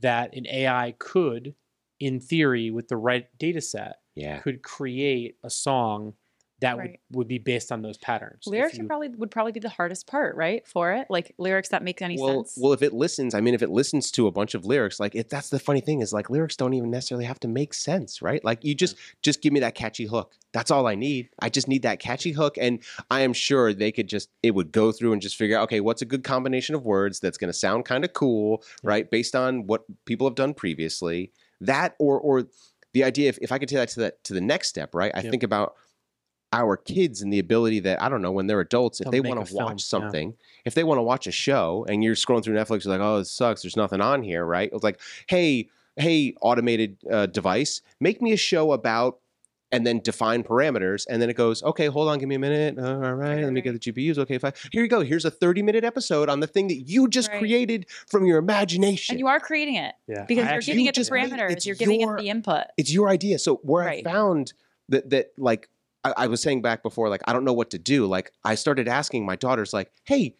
[0.00, 1.54] that an AI could,
[2.00, 4.38] in theory, with the right data set, Yeah.
[4.38, 6.14] could create a song
[6.60, 7.00] that Right.
[7.10, 8.46] would, would be based on those patterns.
[8.46, 10.66] Lyrics you- are probably would probably be the hardest part, right?
[10.66, 12.56] For it, like lyrics that make any Well, sense.
[12.58, 15.14] well, if it listens, I mean, if it listens to a bunch of lyrics, like
[15.16, 18.22] it, that's the funny thing is like lyrics don't even necessarily have to make sense,
[18.22, 18.42] right?
[18.44, 20.32] Like you just just give me that catchy hook.
[20.52, 21.28] That's all I need.
[21.40, 22.78] I just need that catchy hook, and
[23.10, 25.80] I am sure they could just it would go through and just figure out okay,
[25.80, 28.90] what's a good combination of words that's going to sound kind of cool, Yeah.
[28.90, 29.10] right?
[29.10, 31.32] Based on what people have done previously.
[31.60, 32.46] That or or
[32.94, 35.12] the idea if, if I could take that to that to the next step, right?
[35.14, 35.30] I Yep.
[35.30, 35.74] think about
[36.52, 39.28] our kids and the ability that I don't know when they're adults if They'll they
[39.28, 39.86] want to film, watch yeah.
[39.86, 40.34] something
[40.64, 43.18] if they want to watch a show and you're scrolling through Netflix, you're like, oh,
[43.18, 43.62] this sucks.
[43.62, 44.70] There's nothing on here, right?
[44.72, 49.18] It's like, hey, hey, automated uh, device, make me a show about,
[49.74, 52.78] and then define parameters, and then it goes, okay, hold on, give me a minute.
[52.78, 54.18] Uh, all right, let me get the GPUs.
[54.18, 54.52] Okay, fine.
[54.72, 55.00] Here you go.
[55.02, 57.38] Here's a 30 minute episode on the thing that you just Right.
[57.38, 59.14] created from your imagination.
[59.14, 61.10] and you are creating it yeah, because I you're actually- giving You it the just
[61.10, 61.66] made- parameters.
[61.66, 62.64] You're giving your- it the input.
[62.76, 63.38] it's your idea.
[63.38, 64.06] So where Right.
[64.06, 64.52] I found
[64.88, 65.68] that that like
[66.04, 68.06] I, I was saying back before, like I don't know what to do.
[68.06, 70.36] Like I started asking my daughters, like, "Hey,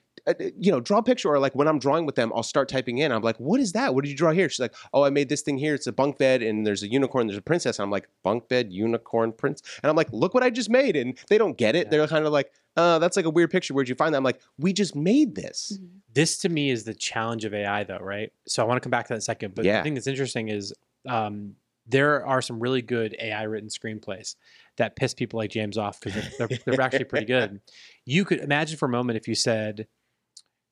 [0.58, 2.98] you know, draw a picture." Or like when I'm drawing with them, I'll start typing
[2.98, 3.12] in.
[3.12, 3.94] I'm like, "What is that?
[3.94, 5.74] What did you draw here?" She's like, "Oh, I made this thing here.
[5.74, 8.48] It's a bunk bed, and there's a unicorn, there's a princess." And I'm like, "Bunk
[8.48, 11.76] bed, unicorn, prince," and I'm like, "Look what I just made," and they don't get
[11.76, 11.86] it.
[11.86, 11.90] Yeah.
[11.90, 13.74] They're kind of like, "Uh, that's like a weird picture.
[13.74, 15.88] Where'd you find that?" I'm like, "We just made this." Mhm.
[16.14, 18.32] this to me is the challenge of AI, though, right?
[18.46, 19.54] So I want to come back to that in a second.
[19.56, 19.78] But Yeah.
[19.78, 20.72] the thing that's interesting is
[21.08, 21.56] um,
[21.86, 24.36] there are some really good AI written screenplays
[24.76, 27.60] that piss people like James off because they're, they're, they're actually pretty good.
[28.06, 29.86] You could imagine for a moment if you said,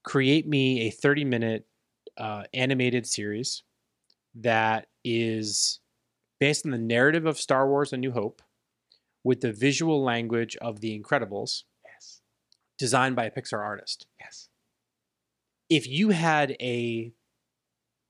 [0.05, 1.67] create me a 30 minute
[2.17, 3.63] uh, animated series
[4.35, 5.81] that is
[6.41, 8.43] based on the narrative of Star Wars A New Hope
[9.25, 12.21] with the visual language of The Incredibles Yes.
[12.79, 14.49] designed by a Pixar artist Yes.
[15.71, 17.13] if you had a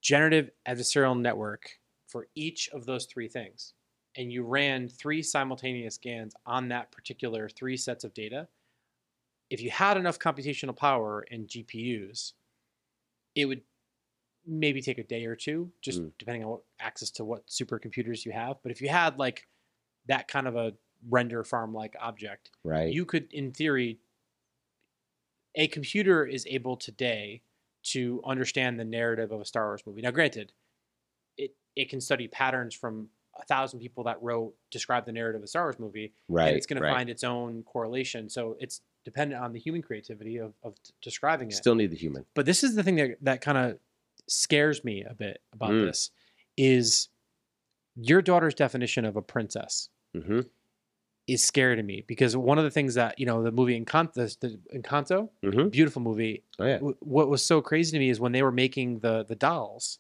[0.01, 1.71] generative adversarial network
[2.09, 3.75] for each of those three things
[4.17, 8.49] and you ran three simultaneous scans on that particular three sets of data
[9.53, 12.33] if you had enough computational power and gpus
[13.35, 13.61] it would
[14.47, 16.13] maybe take a day or two just Mm.
[16.19, 19.47] depending on what access to what supercomputers you have but if you had like
[20.07, 20.73] that kind of a
[21.09, 22.93] render farm like object Right.
[22.93, 24.01] you could in theory
[25.55, 27.43] a computer is able today
[27.85, 30.53] to understand the narrative of a star wars movie now granted
[31.37, 33.09] it it can study patterns from
[33.41, 36.49] a thousand people that wrote describe the narrative of a star wars movie right.
[36.49, 36.89] and it's going right.
[36.91, 41.49] to find its own correlation so it's dependent on the human creativity of, of describing
[41.49, 42.25] it Still need the human.
[42.35, 43.79] but this is the thing that that kind of
[44.29, 45.87] scares me a bit about Mm.
[45.87, 46.11] this
[46.57, 47.09] is
[47.97, 50.41] your daughter's definition of a princess Mm-hmm.
[51.27, 54.13] is scary to me because one of the things that you know the movie Encanto,
[54.15, 55.69] the, the Encanto, Mm-hmm.
[55.69, 56.43] beautiful movie.
[56.59, 56.75] Oh yeah.
[56.77, 59.99] w- What was so crazy to me is when they were making the the dolls,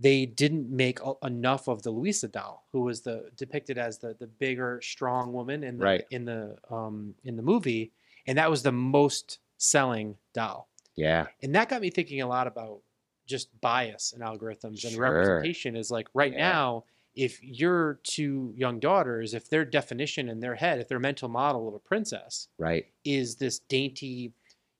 [0.00, 4.14] they didn't make a- enough of the Luisa doll, who was the depicted as the
[4.18, 6.04] the bigger, strong woman in the Right.
[6.10, 7.92] in the um in the movie,
[8.28, 11.26] and that was the most selling doll, Yeah.
[11.42, 12.82] and that got me thinking a lot about
[13.26, 15.02] just bias and algorithms and Sure.
[15.02, 15.74] representation.
[15.76, 16.48] Is like right Yeah.
[16.50, 16.84] now.
[17.14, 21.66] If your two young daughters, if their definition in their head, if their mental model
[21.66, 22.86] of a princess Right.
[23.04, 24.32] is this dainty,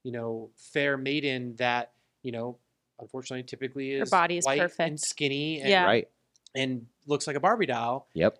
[0.05, 1.93] you know, fair maiden that,
[2.23, 2.57] you know,
[3.01, 5.85] unfortunately typically Her is body is white and skinny and, Yeah.
[5.85, 6.09] Right.
[6.55, 8.09] and looks like a Barbie doll.
[8.15, 8.39] Yep.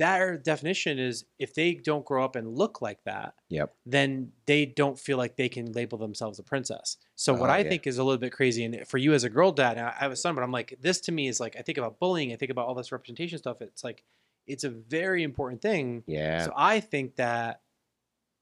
[0.00, 3.74] Their definition is if they don't grow up and look like that, Yep.
[3.84, 6.96] then they don't feel like they can label themselves a princess.
[7.16, 7.68] So what Oh, I yeah.
[7.68, 10.02] think is a little bit crazy, and for you as a girl dad, I I
[10.04, 12.32] have a son, but I'm like, this to me is like I think about bullying,
[12.32, 13.60] I think about all this representation stuff.
[13.60, 14.02] It's like
[14.46, 16.44] it's a very important thing Yeah.
[16.46, 17.60] so I think that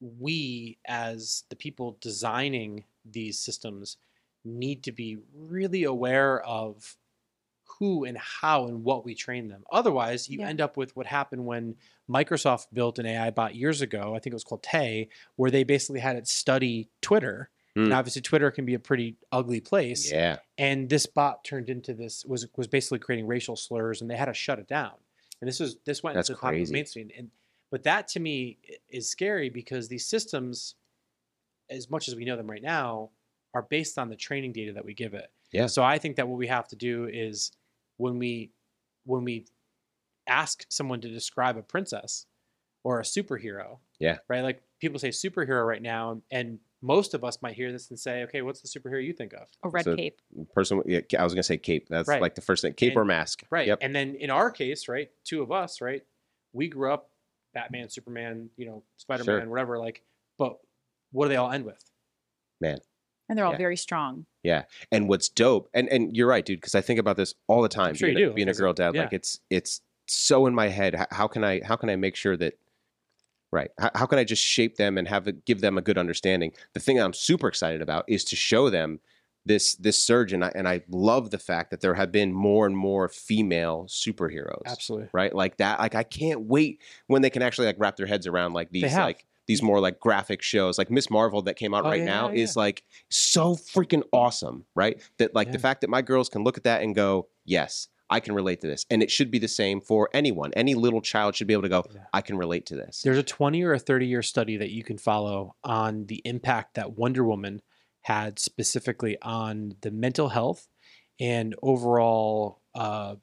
[0.01, 3.97] we, as the people designing these systems,
[4.45, 6.97] need to be really aware of
[7.79, 9.63] who and how and what we train them.
[9.71, 10.49] Otherwise, you Yeah.
[10.49, 11.77] end up with what happened when
[12.09, 14.15] Microsoft built an AI bot years ago.
[14.15, 17.51] I think it was called Tay, where they basically had it study Twitter.
[17.75, 17.85] Hmm.
[17.85, 20.39] And obviously, Twitter can be a pretty ugly place yeah.
[20.57, 24.25] and this bot turned into this was was basically creating racial slurs and they had
[24.25, 24.95] to shut it down
[25.41, 26.73] and this was this went That's into the crazy.
[26.73, 27.31] mainstream and
[27.71, 28.57] but that to me
[28.89, 30.75] is scary because these systems
[31.71, 33.11] as much as we know them right now
[33.55, 35.67] are based on the training data that we give it Yeah.
[35.67, 37.53] so i think that what we have to do is
[37.99, 38.51] when we
[39.05, 39.47] when we
[40.27, 42.27] ask someone to describe a princess
[42.85, 44.19] or a superhero Yeah.
[44.29, 47.99] right like people say superhero right now and most of us might hear this and
[47.99, 50.21] say okay what's the superhero you think of A red So- cape.
[50.55, 50.83] Person.
[50.87, 51.89] Yeah, I was gonna say cape.
[51.89, 52.21] That's Right.
[52.23, 52.73] like the first thing.
[52.75, 53.43] Cape or mask.
[53.51, 53.67] Right.
[53.67, 53.79] Yep.
[53.83, 56.07] And then in our case, right, two of us, right,
[56.53, 57.11] we grew up
[57.55, 59.79] Batman, Superman, you know, Spider Man, whatever.
[59.79, 60.03] Like,
[60.37, 60.61] but
[61.11, 61.83] what do they all end with?
[62.61, 62.79] Man.
[63.29, 63.59] And they're all Yeah.
[63.59, 64.27] very strong.
[64.49, 67.61] Yeah, and what's dope, and and you're right, dude, because I think about this all
[67.61, 67.95] the time.
[67.95, 69.03] sure you being, a- do, being a girl dad, yeah.
[69.03, 71.07] like it's it's so in my head.
[71.11, 72.59] How, can I how can I make sure that
[73.53, 73.71] right?
[73.79, 76.53] How, how can I just shape them and have it give them a good understanding?
[76.73, 79.01] The thing I'm super excited about is to show them
[79.45, 82.65] this this surge, and I and I love the fact that there have been more
[82.65, 84.63] and more female superheroes.
[84.65, 85.09] Absolutely.
[85.13, 85.79] Right, like that.
[85.79, 88.97] Like I can't wait when they can actually like wrap their heads around like these
[88.97, 90.79] like these more like graphic shows.
[90.79, 94.03] Like miss marvel that came out Oh, right yeah, now yeah, is like so freaking
[94.13, 95.03] awesome right?
[95.19, 98.21] That like the fact that my girls can look at that and go yes i
[98.21, 98.87] can relate to this.
[98.91, 100.51] And it should be the same for anyone.
[100.55, 102.01] Any little child should be able to go Yeah.
[102.15, 103.03] i can relate to this.
[103.03, 106.75] There's a 20 or a 30 year study that you can follow on the impact
[106.75, 107.61] that Wonder Woman
[108.03, 110.69] had specifically on the mental health
[111.21, 113.17] and overall uh,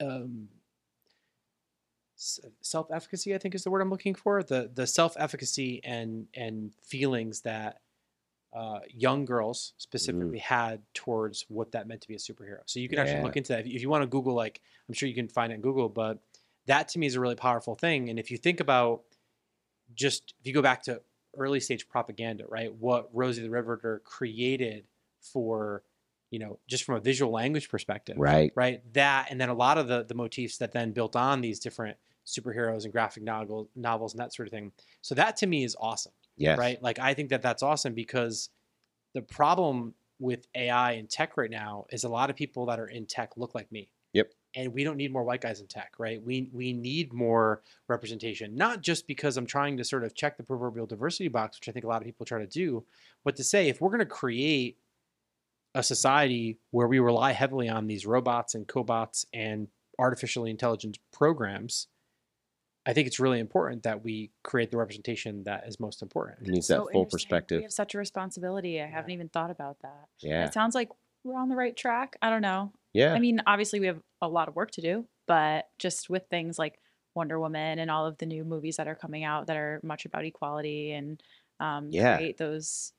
[0.00, 0.48] um,
[2.60, 3.34] self efficacy.
[3.34, 4.42] I think is the word I'm looking for.
[4.42, 7.80] The the self efficacy and and feelings that
[8.52, 12.60] uh, young girls specifically had towards what that meant to be a superhero.
[12.66, 14.34] So you can actually look into that if you, if you want to Google.
[14.34, 16.20] Like I'm sure you can find it in Google, but
[16.66, 18.08] that to me is a really powerful thing.
[18.10, 19.02] And if you think about
[19.94, 21.00] just if you go back to
[21.36, 22.72] early stage propaganda, right?
[22.72, 24.84] What Rosie the Riveter created
[25.20, 25.82] for,
[26.30, 28.52] you know, just from a visual language perspective, Right.
[28.54, 28.82] right?
[28.94, 31.96] That and then a lot of the the motifs that then built on these different
[32.26, 34.72] superheroes and graphic novel, novels and that sort of thing.
[35.02, 36.58] So that to me is awesome, Yes.
[36.58, 36.82] right?
[36.82, 38.50] Like I think that that's awesome because
[39.14, 42.86] the problem with AI and tech right now is a lot of people that are
[42.86, 43.90] in tech look like me.
[44.12, 44.32] Yep.
[44.56, 46.22] And we don't need more white guys in tech, right?
[46.22, 50.44] We we need more representation, not just because I'm trying to sort of check the
[50.44, 52.84] proverbial diversity box, which I think a lot of people try to do,
[53.24, 54.78] but to say if we're going to create
[55.74, 59.66] a society where we rely heavily on these robots and cobots and
[59.98, 61.88] artificially intelligent programs,
[62.86, 66.46] I think it's really important that we create the representation that is most important.
[66.46, 67.58] It needs So that full perspective.
[67.58, 68.80] We have such a responsibility.
[68.80, 70.08] I haven't even thought about that.
[70.20, 70.44] Yeah.
[70.44, 70.90] It sounds like
[71.24, 72.16] we're on the right track.
[72.20, 72.72] I don't know.
[72.92, 73.14] Yeah.
[73.14, 76.58] I mean, obviously we have a lot of work to do, but just with things
[76.58, 76.78] like
[77.14, 80.04] Wonder Woman and all of the new movies that are coming out that are much
[80.04, 81.22] about equality and
[81.60, 82.16] um, Yeah.
[82.18, 82.92] create those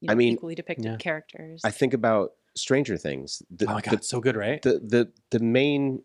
[0.00, 0.96] you I mean, equally depicted Yeah.
[0.96, 1.60] characters.
[1.64, 3.42] I think about Stranger Things.
[3.50, 4.62] The, oh my god, it's so good, right?
[4.62, 6.02] the, the the main he-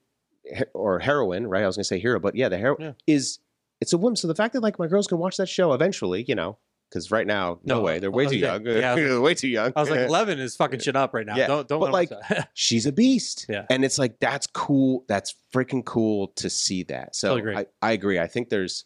[0.74, 1.64] or heroine, right?
[1.64, 2.92] I was gonna say hero, but yeah, the hero Yeah.
[3.08, 3.40] is
[3.82, 4.16] it's a woman.
[4.16, 6.58] So the fact that like my girls can watch that show eventually, you know,
[6.90, 8.66] because right now, no, No, way, they're way too young.
[8.66, 9.74] yeah, I was They're way too young.
[9.76, 11.36] I was like, Eleven is fucking shit up right now.
[11.36, 11.80] Yeah, Don't don't.
[11.80, 12.50] but, let 'em watch that.
[12.54, 13.46] she's a beast.
[13.50, 13.66] Yeah.
[13.70, 15.06] And it's like that's cool.
[15.08, 17.16] That's freaking cool to see that.
[17.16, 17.58] So Totally.
[17.58, 18.20] I, I agree.
[18.20, 18.86] I think there's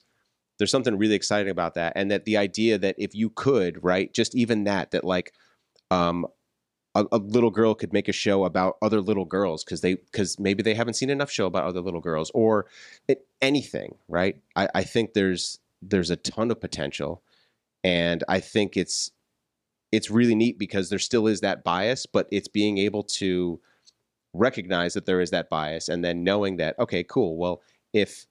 [0.58, 1.94] there's something really exciting about that.
[1.96, 5.34] And that the idea that if you could, right, just even that, that like
[5.92, 6.26] um
[6.98, 10.40] a, a little girl could make a show about other little girls because they because
[10.40, 12.66] maybe they haven't seen enough show about other little girls or
[13.08, 14.38] it, anything, right?
[14.56, 17.22] I, I think there's there's a ton of potential.
[17.84, 19.12] And I think it's
[19.92, 23.62] it's really neat because there still is that bias, but it's being able to
[24.34, 27.62] recognize that there is that bias and then knowing that okay cool well
[27.94, 28.28] if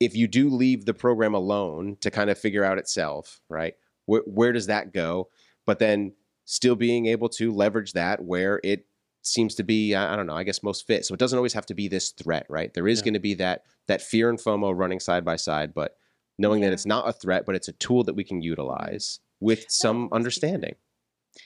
[0.00, 3.74] if you do leave the program alone to kind of figure out itself right
[4.06, 5.28] where, where does that go
[5.66, 6.12] but then
[6.46, 8.86] still being able to leverage that where it
[9.22, 11.66] seems to be i don't know i guess most fit so it doesn't always have
[11.66, 13.04] to be this threat right there is Yeah.
[13.04, 15.96] going to be that that fear and fomo running side by side but
[16.38, 19.64] knowing that it's not a threat but it's a tool that we can utilize with
[19.68, 20.76] some always understanding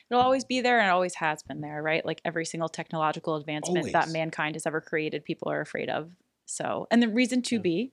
[0.08, 2.06] It'll always be there and it always has been there, right?
[2.06, 6.12] Like every single technological advancement that mankind has ever created, people are afraid of.
[6.46, 7.60] So, and the reason to Yeah.
[7.60, 7.92] be,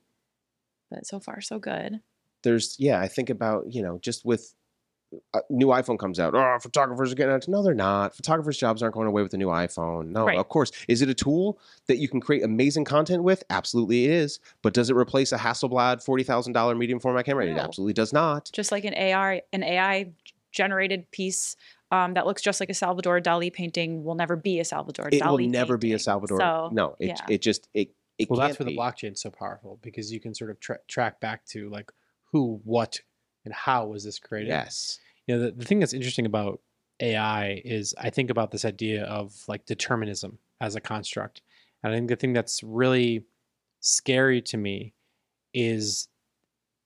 [0.92, 1.98] but so far so good.
[2.44, 4.54] there's yeah i think about you know just with
[5.34, 8.82] a new iphone comes out oh photographers are getting out no they're not photographers jobs
[8.82, 10.38] aren't going away with the new iphone no Right.
[10.38, 14.10] of course is it a tool that you can create amazing content with absolutely it
[14.10, 18.50] is but does it replace a hasselblad $40000 medium format camera it absolutely does not
[18.52, 20.12] Just like an AI, an AI
[20.52, 21.56] generated piece
[21.90, 25.22] um, that looks just like a Salvador Dali painting will never be a Salvador it
[25.22, 25.26] Dali.
[25.26, 25.98] It will never be a painting.
[26.04, 27.16] salvador So, no it, yeah.
[27.30, 28.76] it just it, it well, can't that's where the be.
[28.78, 31.90] blockchain's so powerful because you can sort of tra- track back to like
[32.32, 33.00] who, what,
[33.44, 34.48] and how was this created.
[34.48, 36.60] yes You know, the, the thing that's interesting about
[37.00, 41.42] AI is I think about this idea of like determinism as a construct.
[41.82, 43.24] And I think the thing that's really
[43.80, 44.94] scary to me
[45.54, 46.08] is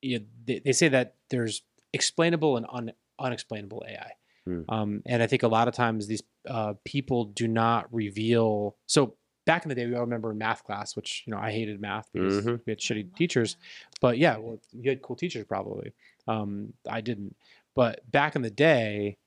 [0.03, 4.11] you know, they, they say that there's explainable and un, unexplainable AI.
[4.45, 4.63] Hmm.
[4.69, 8.77] Um, and I think a lot of times these uh, people do not reveal.
[8.87, 9.15] So
[9.47, 11.81] back in the day, we all remember in math class, which you know I hated
[11.81, 12.61] math because Mhm.
[12.67, 13.57] we had shitty teachers.
[14.01, 15.93] But yeah, well, you had cool teachers probably.
[16.29, 17.37] Um, I didn't.
[17.75, 19.19] But back in the day,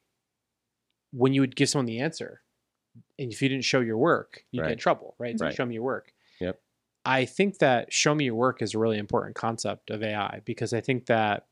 [1.11, 2.41] when you would give someone the answer,
[3.17, 5.37] and if you didn't show your work, you'd get in trouble, right?
[5.37, 5.55] So Right.
[5.55, 6.13] show me your work.
[6.39, 6.59] Yep.
[7.05, 10.73] I think that show me your work is a really important concept of AI because
[10.73, 11.45] I think that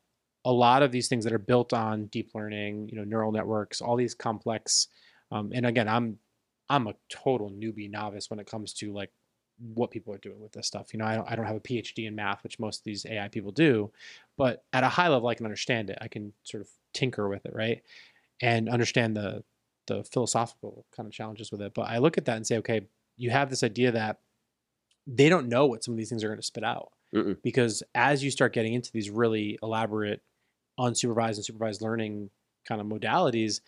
[0.45, 3.81] a lot of these things that are built on deep learning, you know, neural networks,
[3.81, 4.87] all these complex,
[5.31, 6.19] um, and again, I'm
[6.69, 9.11] I'm a total newbie novice when it comes to like
[9.59, 10.93] what people are doing with this stuff.
[10.93, 13.05] You know, I don't, I don't have a PhD in math, which most of these
[13.05, 13.91] AI people do,
[14.37, 15.97] but at a high level, I can understand it.
[16.01, 17.81] I can sort of tinker with it, right,
[18.41, 19.43] and understand the
[19.87, 21.73] the philosophical kind of challenges with it.
[21.73, 22.87] But I look at that and say, okay,
[23.17, 24.19] you have this idea that
[25.05, 27.37] they don't know what some of these things are going to spit out Mm-mm.
[27.41, 30.21] because as you start getting into these really elaborate
[30.79, 32.29] unsupervised and supervised learning
[32.67, 33.61] kind of modalities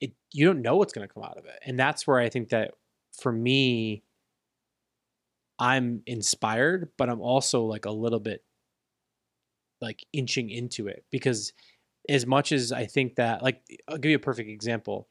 [0.00, 2.28] it you don't know what's going to come out of it and that's where i
[2.28, 2.74] think that
[3.12, 4.02] for me
[5.62, 8.44] i'm inspired but i'm also like a little bit
[9.80, 11.52] like inching into it because
[12.08, 15.08] as much as i think that like i'll give you a perfect example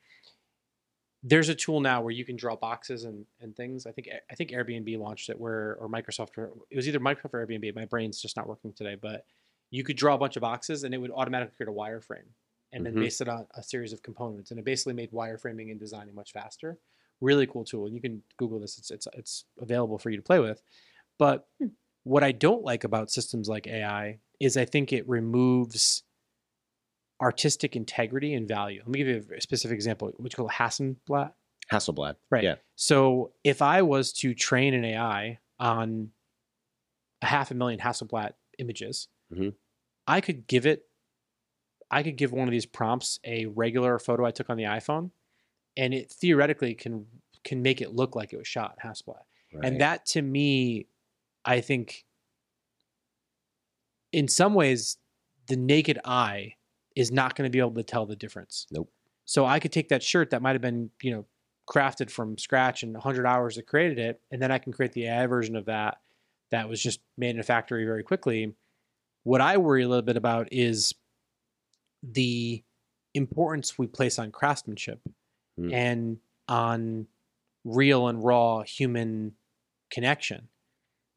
[1.24, 3.86] there's a tool now where you can draw boxes and, and things.
[3.86, 7.34] I think I think Airbnb launched it where or Microsoft or it was either Microsoft
[7.34, 7.76] or Airbnb.
[7.76, 9.26] My brain's just not working today, but
[9.70, 12.28] you could draw a bunch of boxes and it would automatically create a wireframe
[12.74, 13.00] and then Mhm.
[13.02, 14.50] base it on a series of components.
[14.50, 16.80] And it basically made wireframing and designing much faster.
[17.22, 17.86] Really cool tool.
[17.86, 18.78] And you can Google this.
[18.78, 20.62] It's it's it's available for you to play with.
[21.20, 21.48] But
[22.04, 26.02] What I don't like about systems like AI is I think it removes
[27.22, 28.80] artistic integrity and value.
[28.84, 30.12] Let me give you a specific example.
[30.18, 31.34] What you call Hasselblad.
[31.72, 32.16] Hasselblad.
[32.32, 32.44] Right.
[32.44, 32.56] Yeah.
[32.76, 36.10] So if I was to train an AI on
[37.22, 39.54] a half a million Hasselblad images, Mhm.
[40.08, 40.88] I could give it,
[41.92, 45.12] I could give one of these prompts a regular photo I took on the iPhone,
[45.78, 47.06] and it theoretically can
[47.44, 49.24] can make it look like it was shot Hasselblad.
[49.54, 49.66] Right.
[49.66, 50.88] And that to me,
[51.44, 52.06] I think,
[54.12, 54.98] in some ways,
[55.48, 56.56] the naked eye
[56.96, 58.68] is not going to be able to tell the difference.
[58.72, 58.92] Nope.
[59.26, 61.26] So I could take that shirt that might have been, you know,
[61.70, 65.08] crafted from scratch and 100 hours that created it, and then I can create the
[65.08, 66.00] AI version of that
[66.52, 68.54] that was just made in a factory very quickly.
[69.24, 70.94] What I worry a little bit about is
[72.04, 72.64] the
[73.14, 75.00] importance we place on craftsmanship
[75.66, 75.74] Hmm.
[75.74, 77.08] and on
[77.64, 79.34] real and raw human
[79.90, 80.48] connection.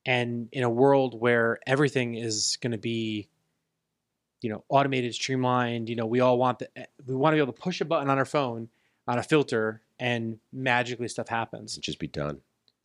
[0.06, 3.28] And in a world where everything is going to be,
[4.42, 7.42] you know, automated, streamlined, you know, we all want the, eh, we want to be
[7.42, 8.68] able to push a button on our phone
[9.08, 11.78] on a filter and magically stuff happens.
[11.78, 12.40] just be done.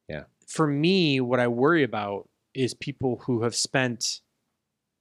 [0.08, 0.24] Yeah.
[0.48, 4.22] For me, what I worry about is people who have spent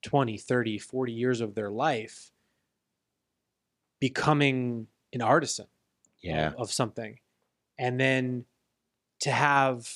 [0.02, 2.32] 20, 30, 40 years of their life
[4.00, 5.66] becoming an artisan
[6.28, 6.48] Yeah.
[6.48, 7.18] of, of something
[7.78, 8.44] and then
[9.20, 9.88] to have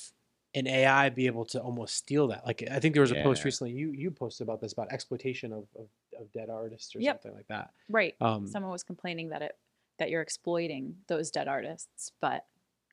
[0.54, 3.44] an ai be able to almost steal that like i think there was a post
[3.44, 5.86] recently you you posted about this about exploitation of, of,
[6.20, 7.22] of dead artists or Yep.
[7.22, 8.14] something like that Right.
[8.20, 9.56] um Someone was complaining that it
[9.98, 12.46] that you're exploiting those dead artists, but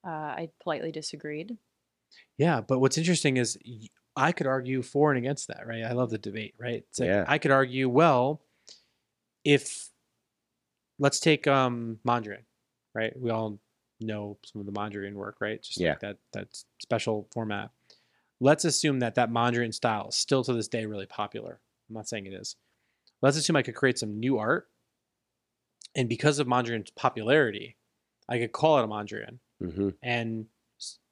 [0.06, 1.58] uh, I politely disagreed.
[2.38, 3.58] yeah but what's interesting is
[4.16, 7.08] I could argue for and against that right i love the debate right it's like
[7.08, 7.26] Yeah.
[7.28, 8.42] i could argue well
[9.44, 9.90] if
[11.00, 12.44] let's take um mondrian
[13.00, 13.14] right?
[13.20, 13.60] We all
[14.02, 15.62] know some of the mondrian work right?
[15.62, 15.92] Just Yeah.
[15.92, 16.48] like that that
[16.82, 17.70] special format.
[18.40, 21.60] Let's assume that that mondrian style is still to this day really popular.
[21.90, 22.56] I'm not saying it is.
[23.22, 24.70] Let's assume i could create some new art
[25.96, 27.76] and because of mondrian's popularity
[28.30, 30.46] i could call it a mondrian hmm and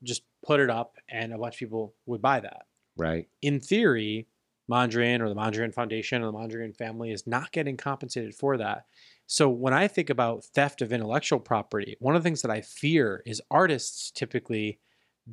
[0.03, 2.67] just put it up and a bunch of people would buy that.
[2.95, 3.27] Right.
[3.41, 4.27] in theory,
[4.71, 8.85] Mondrian or the Mondrian Foundation or the Mondrian family is not getting compensated for that.
[9.27, 12.61] So when I think about theft of intellectual property, one of the things that I
[12.61, 14.79] fear is artists typically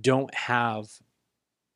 [0.00, 0.86] don't have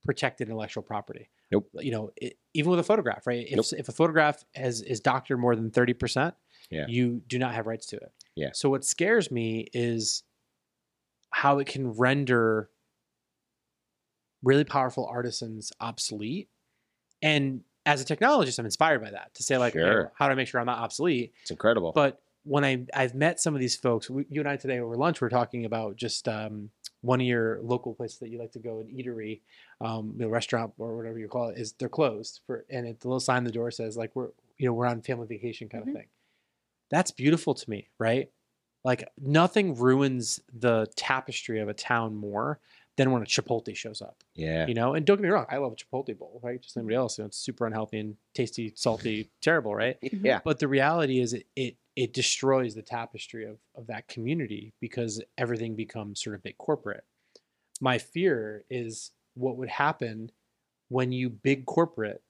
[0.05, 1.31] protected intellectual property.
[1.53, 1.71] Nope.
[1.75, 3.47] You know, it, even with a photograph, right?
[3.49, 3.66] If, Nope.
[3.79, 6.35] if a photograph has, is doctored more than 30%,
[6.71, 6.87] Yeah.
[6.89, 8.12] you do not have rights to it.
[8.35, 8.51] Yeah.
[8.53, 10.25] So what scares me is
[11.31, 12.69] how it can render
[14.43, 16.49] really powerful artisans obsolete.
[17.23, 20.03] And as a technologist, I'm inspired by that to say like, Sure.
[20.05, 21.32] well, how do I make sure I'm not obsolete?
[21.43, 21.93] It's incredible.
[21.93, 24.97] But when I I've met some of these folks, we, you and I today over
[24.97, 26.70] lunch, we are talking about just um,
[27.01, 29.41] one of your local places that you like to go, an eatery,
[29.80, 33.01] um, you know, restaurant or whatever you call it, is they're closed for, and it,
[33.01, 34.28] the little sign on the door says like we're
[34.59, 35.89] you know we're on family vacation kind Mhm.
[35.89, 36.07] of thing.
[36.91, 38.30] That's beautiful to me, right?
[38.84, 42.61] Like nothing ruins the tapestry of a town more
[42.99, 44.67] than when a Chipotle shows up yeah.
[44.67, 46.83] you know and don't get me wrong i love a chipotle bowl right just like
[46.83, 50.41] anybody else you know, it's super unhealthy and tasty salty terrible right Yeah.
[50.45, 55.23] but the reality is it it, it destroys the tapestry of, of that community because
[55.39, 57.05] everything becomes sort of big corporate
[57.81, 60.31] my fear is what would happen
[60.89, 62.23] when you big corporate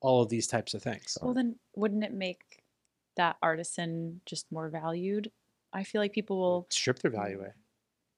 [0.00, 2.62] all of these types of things Well, then wouldn't it make
[3.16, 5.30] that artisan just more valued?
[5.72, 6.66] I feel like people will.
[6.70, 7.52] strip their value away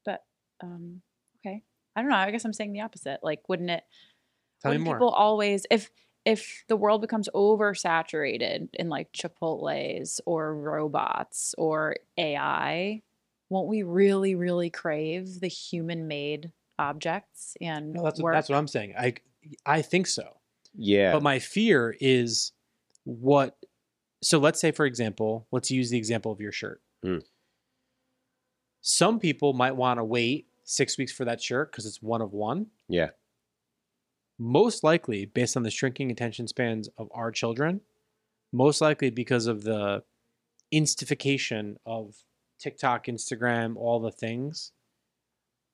[0.04, 0.24] But
[0.62, 1.13] um, okay,
[1.96, 2.16] I don't know.
[2.16, 3.20] I guess I'm saying the opposite.
[3.22, 3.84] Like, wouldn't it?
[4.62, 5.90] tell me wouldn't more people always if
[6.24, 13.02] if the world becomes oversaturated in like Chipotle's or robots or AI,
[13.50, 18.66] won't we really, really crave the human-made objects and no, that's what, that's what i'm
[18.66, 19.14] saying i
[19.64, 20.24] i think so
[20.74, 21.12] Yeah.
[21.12, 22.52] But my fear is
[23.04, 23.56] what.
[24.22, 26.80] So let's say, for example, let's use the example of your shirt.
[27.02, 27.18] Hmm.
[28.80, 32.32] Some people might want to wait six weeks for that shirt because it's one of
[32.32, 32.66] one.
[32.88, 33.10] Yeah.
[34.38, 37.80] Most likely, based on the shrinking attention spans of our children,
[38.52, 40.02] most likely because of the
[40.72, 42.16] instification of
[42.58, 44.72] TikTok, Instagram, all the things,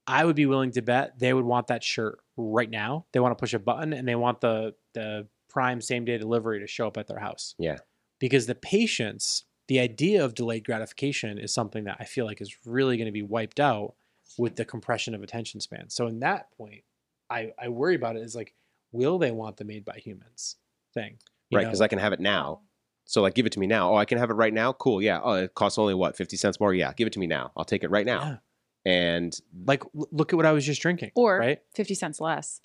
[0.07, 3.07] I would be willing to bet they would want that shirt right now.
[3.12, 6.61] They want to push a button and they want the the prime same day delivery
[6.61, 7.55] to show up at their house.
[7.59, 7.78] Yeah.
[8.18, 12.57] Because the patience, the idea of delayed gratification is something that I feel like is
[12.66, 13.95] really going to be wiped out
[14.39, 15.91] with the compression of attention span.
[15.91, 16.83] So in that point,
[17.28, 18.55] I I worry about it is like
[18.93, 20.57] will they want the made by humans
[20.95, 21.18] thing?
[21.51, 21.64] You right.
[21.64, 22.61] Because I can have it now.
[23.05, 23.93] So like, give it to me now.
[23.93, 24.72] Oh, I can have it right now.
[24.72, 25.03] Cool.
[25.03, 25.20] Yeah.
[25.22, 26.72] Oh, it costs only what fifty cents more.
[26.74, 26.93] Yeah.
[26.93, 27.51] Give it to me now.
[27.57, 28.20] I'll take it right now.
[28.20, 28.37] Yeah.
[28.93, 31.11] And Like look at what I was just drinking.
[31.14, 31.59] or right?
[31.74, 32.61] fifty cents less.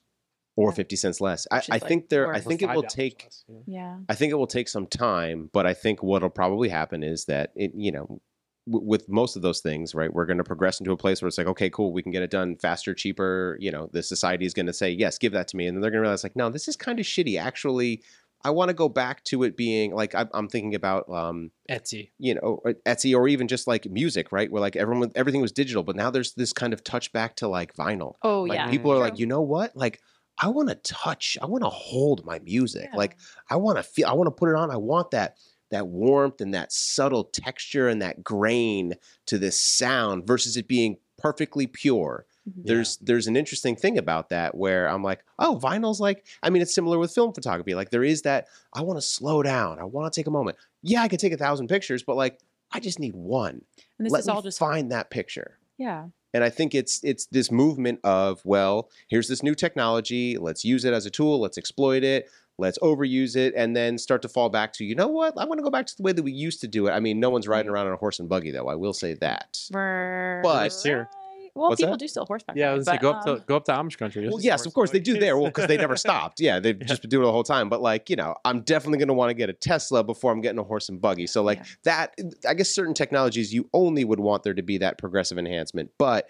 [0.56, 0.76] or Yeah.
[0.76, 1.48] 50 cents less.
[1.52, 2.34] I, Which is, I like, think there.
[2.34, 3.30] I think it will take.
[3.48, 3.60] Yeah.
[3.68, 3.98] Yeah.
[4.08, 7.52] I think it will take some time, but I think what'll probably happen is that
[7.56, 8.22] it, you know,
[8.68, 11.28] w- with most of those things, right, we're going to progress into a place where
[11.28, 13.58] it's like, okay, cool, we can get it done faster, cheaper.
[13.60, 15.82] You know, the society is going to say, yes, give that to me, and then
[15.82, 17.40] they're going to realize, like, no, this is kind of shitty.
[17.40, 18.04] Actually,
[18.44, 22.12] I want to go back to it being like I'm, I'm thinking about, um, Etsy.
[22.20, 25.84] you know, Etsy or even just like music, right, where like everyone, everything was digital,
[25.84, 28.14] but now there's this kind of touch back to like vinyl.
[28.22, 28.70] Oh Like yeah.
[28.70, 30.00] people are like, you know what, like.
[30.38, 31.38] I want to touch.
[31.42, 32.90] I want to hold my music.
[32.92, 32.98] Yeah.
[32.98, 33.16] Like
[33.50, 34.08] I want to feel.
[34.08, 34.70] I want to put it on.
[34.70, 35.38] I want that
[35.72, 38.94] that warmth and that subtle texture and that grain
[39.26, 42.26] to this sound versus it being perfectly pure.
[42.48, 42.66] Mhm.
[42.66, 46.26] There's there's an interesting thing about that where I'm like, oh, vinyl's like.
[46.44, 47.74] I mean, it's similar with film photography.
[47.74, 48.48] Like there is that.
[48.74, 49.80] I want to slow down.
[49.80, 50.58] I want to take a moment.
[50.84, 52.40] Yeah, I could take a thousand pictures, but like
[52.72, 53.62] I just need one.
[53.98, 55.58] and this Let is all just find that picture.
[55.78, 56.08] yeah.
[56.34, 60.38] And I think it's it's this movement of well, here's this new technology.
[60.38, 61.40] Let's use it as a tool.
[61.40, 62.30] Let's exploit it.
[62.58, 65.34] Let's overuse it, and then start to fall back to you know what?
[65.38, 66.92] I want to go back to the way that we used to do it.
[66.92, 68.68] I mean, no one's riding around on a horse and buggy though.
[68.70, 69.58] I will say that.
[69.72, 70.42] Right.
[70.42, 71.10] But- Here.
[71.54, 72.00] well, What's people that?
[72.00, 72.56] do still horseback.
[72.56, 74.28] Yeah, I ride, was say, but, go up um, to go up to Amish country.
[74.30, 75.38] Well, yes, of course they do there.
[75.38, 76.40] Well, because they never stopped.
[76.40, 76.86] Yeah, they've Yeah.
[76.86, 77.68] just been doing it the whole time.
[77.70, 80.40] But like, you know, I'm definitely going to want to get a Tesla before I'm
[80.42, 81.28] getting a horse and buggy.
[81.28, 81.64] So like Yeah.
[81.84, 82.16] that,
[82.48, 85.92] I guess certain technologies you only would want there to be that progressive enhancement.
[85.98, 86.30] But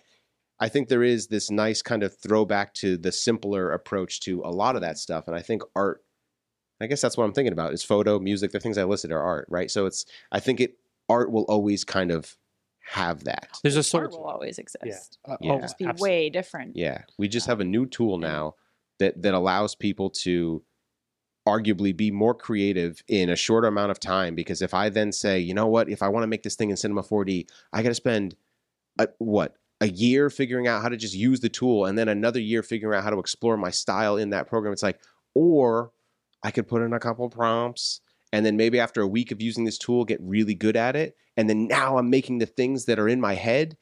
[0.60, 4.50] I think there is this nice kind of throwback to the simpler approach to a
[4.52, 5.28] lot of that stuff.
[5.28, 6.02] And I think art,
[6.82, 9.22] I guess that's what I'm thinking about is photo, music, the things I listed are
[9.22, 9.72] art, right?
[9.72, 12.36] So it's, I think it, art will always kind of
[12.88, 13.50] have that.
[13.64, 15.18] There's a art sort will always exist.
[15.26, 15.60] Uh, Yeah.
[15.62, 16.76] Just be abs- way different.
[16.76, 18.56] Yeah, we just have a new tool now
[19.00, 20.64] that that allows people to
[21.48, 24.34] arguably be more creative in a shorter amount of time.
[24.36, 26.72] Because if I then say, you know what, if I want to make this thing
[26.72, 28.36] in Cinema 4D, I got to spend
[29.00, 32.40] a, what a year figuring out how to just use the tool, and then another
[32.40, 34.74] year figuring out how to explore my style in that program.
[34.74, 35.00] It's like,
[35.34, 35.92] or
[36.44, 38.02] I could put in a couple prompts.
[38.34, 41.16] And then maybe after a week of using this tool, get really good at it.
[41.38, 43.78] And then now I'm making the things that are in my head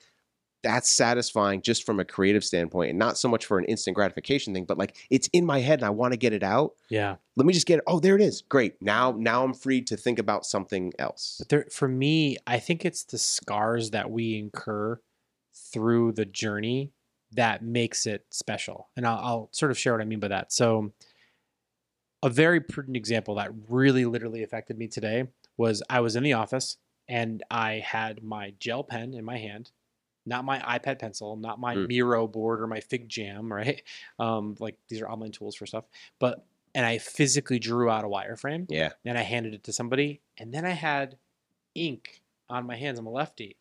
[0.62, 4.54] that's satisfying just from a creative standpoint and not so much for an instant gratification
[4.54, 7.18] thing but like it's in my head and i want to get it out Yeah.
[7.36, 9.98] let me just get it oh there it is great now now i'm free to
[9.98, 14.38] think about something else But there, for me, I think it's the scars that we
[14.38, 15.02] incur
[15.54, 16.94] through the journey
[17.34, 18.88] that makes it special.
[18.96, 20.54] And I'll, I'll sort of share what I mean by that.
[20.54, 20.94] So,
[22.24, 26.34] a very prudent example that really literally affected me today was I was in the
[26.34, 29.72] office and I had my gel pen in my hand,
[30.26, 31.88] not my iPad pencil, not my Mm.
[31.90, 33.84] Miro board or my Fig Jam, right?
[34.20, 35.84] Um, like these are online tools for stuff.
[36.18, 40.22] But and I physically drew out a wireframe yeah then I handed it to somebody,
[40.38, 41.18] and then I had
[41.76, 42.98] ink on my hands.
[43.00, 43.58] I'm a lefty,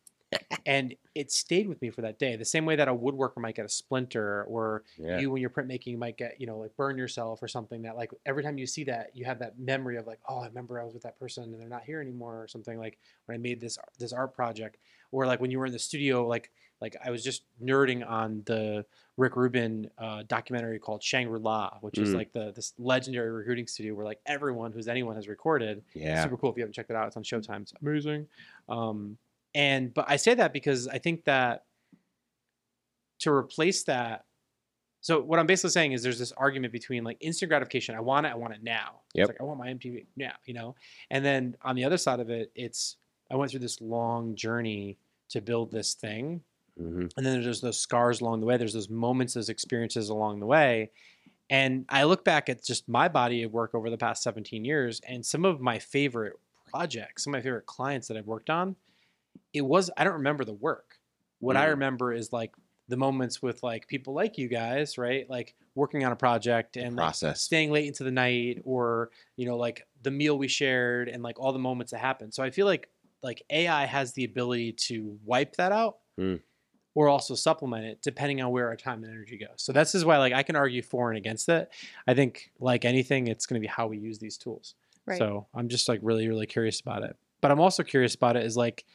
[0.65, 2.35] and it stayed with me for that day.
[2.35, 5.49] The same way that a woodworker might get a splinter, or yeah you when you're
[5.49, 7.81] printmaking you might get you know like burn yourself or something.
[7.83, 10.47] That like every time you see that, you have that memory of like, oh, I
[10.47, 13.35] remember I was with that person and they're not here anymore, or something like when
[13.35, 14.77] I made this this art project,
[15.11, 18.43] or like when you were in the studio, like like I was just nerding on
[18.45, 22.15] the Rick Rubin uh, documentary called Shangri La, which is Mm.
[22.15, 25.83] like the this legendary recruiting studio where like everyone who's anyone has recorded.
[25.93, 27.07] yeah Super cool if you haven't checked it out.
[27.07, 27.61] It's on Showtime.
[27.61, 28.27] It's amazing.
[28.67, 29.17] Um,
[29.55, 31.65] and but I say that because I think that
[33.19, 34.25] to replace that.
[35.01, 37.95] So what I'm basically saying is there's this argument between like instant gratification.
[37.95, 38.29] I want it.
[38.29, 39.01] I want it now.
[39.15, 39.23] Yep.
[39.23, 40.33] It's like I want my MTV now.
[40.45, 40.75] You know.
[41.09, 42.97] And then on the other side of it, it's
[43.29, 44.97] I went through this long journey
[45.29, 46.41] to build this thing
[46.77, 50.39] hmm and then there's those scars along the way there's those moments those experiences along
[50.39, 50.89] the way
[51.49, 55.01] and i look back at just my body of work over the past 17 years
[55.07, 56.33] and some of my favorite
[56.71, 58.75] projects some of my favorite clients that i've worked on
[59.53, 60.99] it was i don't remember the work.
[61.39, 61.69] What i Mm.
[61.71, 62.51] remember is like
[62.89, 65.29] the moments with like people like you guys right?
[65.29, 67.41] Like working on a project and like, process.
[67.41, 71.39] staying late into the night or you know like the meal we shared and like
[71.39, 72.33] all the moments that happened.
[72.33, 72.89] So i feel like
[73.21, 76.41] like ai has the ability to wipe that out Mm.
[76.93, 79.55] or also supplement it depending on where our time and energy goes.
[79.57, 81.69] So this is why like i can argue for and against it.
[82.07, 84.75] I think like anything it's going to be how we use these tools.
[85.05, 85.17] Right.
[85.17, 87.15] so i'm just like really really curious about it.
[87.41, 88.85] But i'm also curious about it is like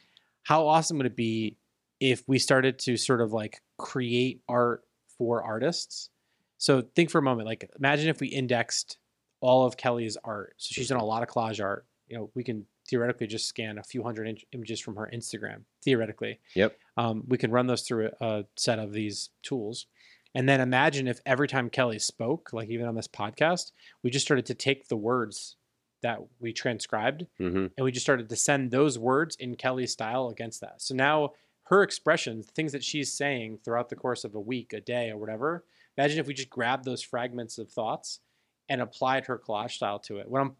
[0.49, 1.57] how awesome would it be
[1.99, 4.83] if we started to sort of like create art
[5.15, 6.09] for artists?
[6.57, 8.97] So think for a moment like imagine if we indexed
[9.41, 10.55] all of kelly's art.
[10.57, 11.85] So she's done a lot of collage art.
[12.07, 15.61] You know we can theoretically just scan a few hundred in- images from her instagram
[15.83, 16.39] theoretically.
[16.55, 16.75] Yep.
[16.97, 19.85] um, we can run those through a, a set of these tools.
[20.33, 23.71] And then imagine if every time kelly spoke like even on this podcast
[24.01, 25.57] we just started to take the words
[26.01, 30.29] that we transcribed hmm and we just started to send those words in Kelly's style
[30.29, 30.81] against that.
[30.81, 31.33] So now
[31.69, 35.17] her expressions, things that she's saying throughout the course of a week, a day, or
[35.17, 35.63] whatever.
[35.97, 38.21] Imagine if we just grabbed those fragments of thoughts
[38.67, 40.29] and applied her collage style to it.
[40.29, 40.55] What I'm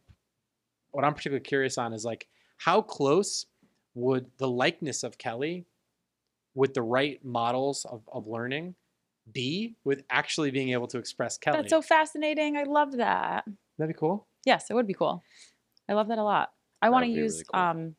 [0.91, 2.27] what I'm particularly curious on is like
[2.57, 3.47] how close
[3.95, 5.65] would the likeness of Kelly
[6.53, 8.75] with the right models of, of learning
[9.31, 11.57] be with actually being able to express Kelly?
[11.57, 12.57] That's so fascinating.
[12.57, 13.45] I love that.
[13.77, 14.27] That'd be cool.
[14.45, 15.23] Yes, it would be cool.
[15.87, 16.51] I love that a lot.
[16.81, 17.61] I want to use really cool.
[17.61, 17.95] um,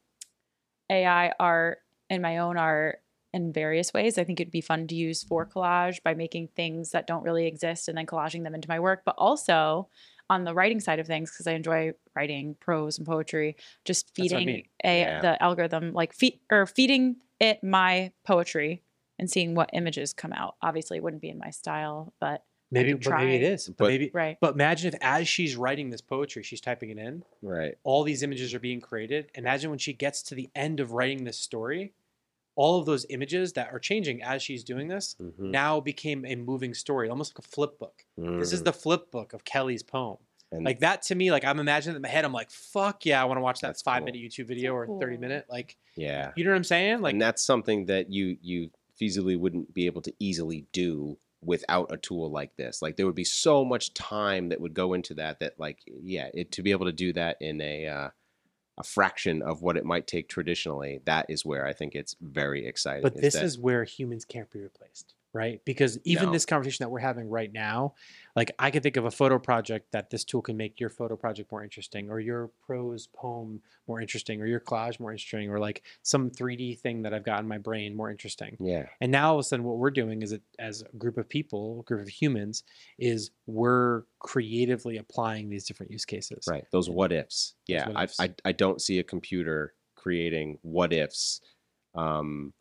[0.91, 1.79] AI art
[2.09, 4.19] in my own art in various ways.
[4.19, 7.47] I think it'd be fun to use for collage by making things that don't really
[7.47, 9.89] exist and then collaging them into my work, but also
[10.29, 14.13] on the writing side of things because I enjoy writing prose and poetry, just what
[14.13, 14.65] I feeding mean.
[14.85, 15.21] a Yeah.
[15.21, 18.83] the algorithm like feed or feeding it my poetry
[19.19, 20.57] and seeing what images come out.
[20.63, 23.49] Obviously, it wouldn't be in my style, but Maybe, could but maybe it try.
[23.49, 23.67] is.
[23.69, 24.11] But, But- maybe.
[24.13, 24.39] right.
[24.41, 27.25] But imagine if, as she's writing this poetry, she's typing it in.
[27.43, 27.77] Right.
[27.83, 29.31] All these images are being created.
[29.35, 31.93] Imagine when she gets to the end of writing this story,
[32.57, 35.51] all of those images that are changing as she's doing this Mhm.
[35.51, 38.05] now became a moving story, almost like a flip book.
[38.17, 38.65] This is Mm.
[38.65, 40.19] the flip book of Kelly's poem.
[40.53, 42.25] And Like that to me, like I'm imagining in my head.
[42.25, 44.07] I'm like, fuck yeah, I want to watch that five cool.
[44.07, 45.47] minute YouTube video or 30 minute.
[45.49, 46.33] Like, yeah.
[46.37, 47.03] you know what I'm saying?
[47.03, 51.93] Like, and that's something that you you feasibly wouldn't be able to easily do without
[51.93, 52.83] a tool like this.
[52.83, 56.29] Like there would be so much time that would go into that that like yeah,
[56.35, 58.09] it to be able to do that in a uh,
[58.79, 62.67] a fraction of what it might take traditionally, that is where I think it's very
[62.67, 63.03] exciting.
[63.03, 65.61] But this that- is where humans can't be replaced, right?
[65.65, 66.33] Because even No.
[66.33, 67.95] this conversation that we're having right now,
[68.35, 71.17] like I can think of a photo project that this tool can make your photo
[71.17, 75.59] project more interesting, or your prose poem more interesting, or your collage more interesting, or
[75.59, 78.57] like some 3D thing that I've got in my brain more interesting.
[78.61, 78.87] yeah.
[79.01, 81.29] And now all of a sudden, what we're doing is, it, as a group of
[81.29, 82.63] people, a group of humans,
[82.99, 86.45] is we're creatively applying these different use cases.
[86.49, 86.65] Right.
[86.73, 87.55] Those what ifs.
[87.67, 87.89] Yeah.
[87.89, 88.25] what I.
[88.25, 91.41] I I don't see a computer creating what ifs
[91.95, 92.53] um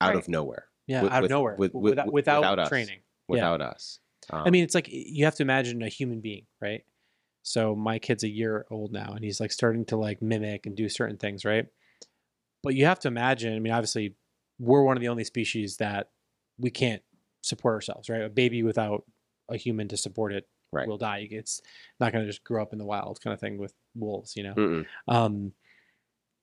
[0.00, 0.16] out Right.
[0.18, 0.66] of nowhere.
[0.86, 2.68] Yeah, With- out of nowhere, with- w- with- without, with- without, us.
[2.68, 2.98] training.
[3.28, 3.50] Yeah.
[3.50, 4.00] without us.
[4.30, 6.84] I Um, mean, it's like you have to imagine a human being, right?
[7.42, 10.76] So my kid's a year old now, and he's like starting to like mimic and
[10.76, 11.66] do certain things, right?
[12.62, 13.54] But you have to imagine.
[13.54, 14.14] I mean, obviously,
[14.58, 16.10] we're one of the only species that
[16.58, 17.02] we can't
[17.42, 18.22] support ourselves, right?
[18.22, 19.04] A baby without
[19.48, 20.88] a human to support it Right.
[20.88, 21.28] will die.
[21.30, 21.60] It's
[22.00, 24.42] not going to just grow up in the wild, kind of thing with wolves, you
[24.42, 24.84] know.
[25.08, 25.52] Um,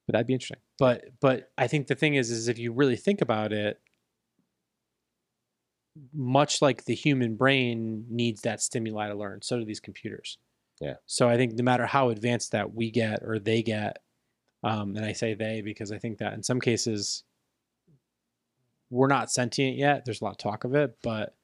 [0.08, 0.60] but that'd be interesting.
[0.80, 3.80] But but I think the thing is, is if you really think about it,
[6.14, 10.38] much like the human brain needs that stimuli to learn, so do these computers.
[10.80, 10.96] Yeah.
[11.06, 14.00] So I think no matter how advanced that we get or they get,
[14.64, 17.24] um, and I say they because I think that in some cases
[18.90, 20.06] we're not sentient yet.
[20.06, 21.36] There's a lot of talk of it, but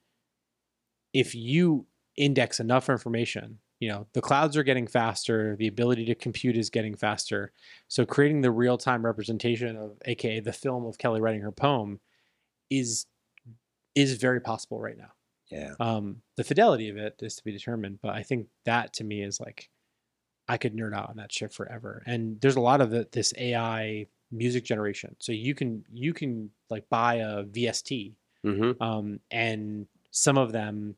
[1.14, 1.86] if you
[2.16, 6.70] index enough information, you know, the clouds are getting faster, the ability to compute is
[6.70, 7.52] getting faster.
[7.88, 12.00] So creating the real-time representation of aka the film of Kelly writing her poem
[12.70, 13.06] is
[13.98, 15.12] is very possible right now.
[15.50, 15.74] Yeah.
[15.80, 19.24] Um, the fidelity of it is to be determined, but I think that to me
[19.24, 19.70] is like
[20.48, 22.04] I could nerd out on that shit forever.
[22.06, 25.16] And there's a lot of it, this AI music generation.
[25.20, 28.14] So you can you can like buy a VST,
[28.46, 28.82] Mm-hmm.
[28.82, 30.96] um, and some of them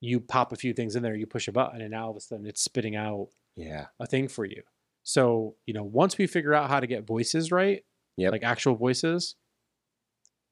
[0.00, 2.16] you pop a few things in there, you push a button, and now all of
[2.16, 3.86] a sudden it's spitting out Yeah.
[4.00, 4.62] a thing for you.
[5.02, 7.84] So you know, once we figure out how to get voices right,
[8.16, 8.32] Yep.
[8.32, 9.36] like actual voices,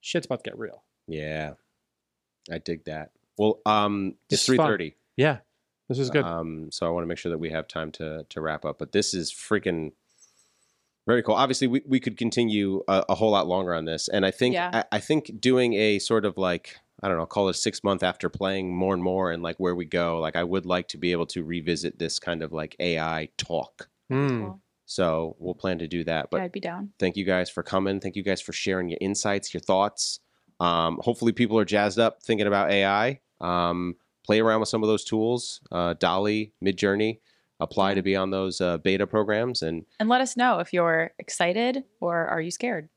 [0.00, 0.84] shit's about to get real.
[1.06, 1.54] Yeah.
[2.50, 3.10] I dig that.
[3.36, 4.66] Well, um, it's This is three fun.
[4.68, 4.96] thirty.
[5.16, 5.38] Yeah,
[5.88, 6.24] this is good.
[6.24, 8.78] Um, so I want to make sure that we have time to to wrap up.
[8.78, 9.92] But this is freaking
[11.06, 11.34] very cool.
[11.34, 14.54] Obviously, we, we could continue a, a whole lot longer on this, and I think
[14.54, 14.70] Yeah.
[14.92, 18.02] I, I think doing a sort of like I don't know, call it six month
[18.02, 20.18] after playing more and more, and like where we go.
[20.18, 23.88] Like I would like to be able to revisit this kind of like AI talk.
[24.12, 24.28] Mm.
[24.40, 24.60] Cool.
[24.84, 26.28] So we'll plan to do that.
[26.30, 26.90] But yeah, I'd be down.
[26.98, 28.00] thank you guys for coming.
[28.00, 30.20] Thank you guys for sharing your insights, your thoughts.
[30.60, 33.20] Um, hopefully, people are jazzed up thinking about AI.
[33.40, 37.20] Um, play around with some of those tools, uh, DALL-E, Midjourney.
[37.60, 41.10] Apply to be on those uh, beta programs, and And let us know if you're
[41.18, 42.88] excited or are you scared?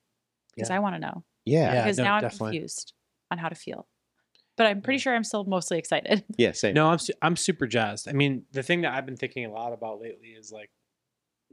[0.55, 0.76] Because Yeah.
[0.76, 1.24] I want to know.
[1.45, 2.51] yeah, Yeah, Because no, now I'm definitely.
[2.57, 2.93] confused
[3.32, 3.88] on how to feel.
[4.57, 6.24] But I'm pretty sure I'm still mostly excited.
[6.38, 6.76] yeah, same.
[6.76, 8.07] No, I'm su- I'm super jazzed.
[8.07, 10.70] I mean, the thing that I've been thinking a lot about lately is like,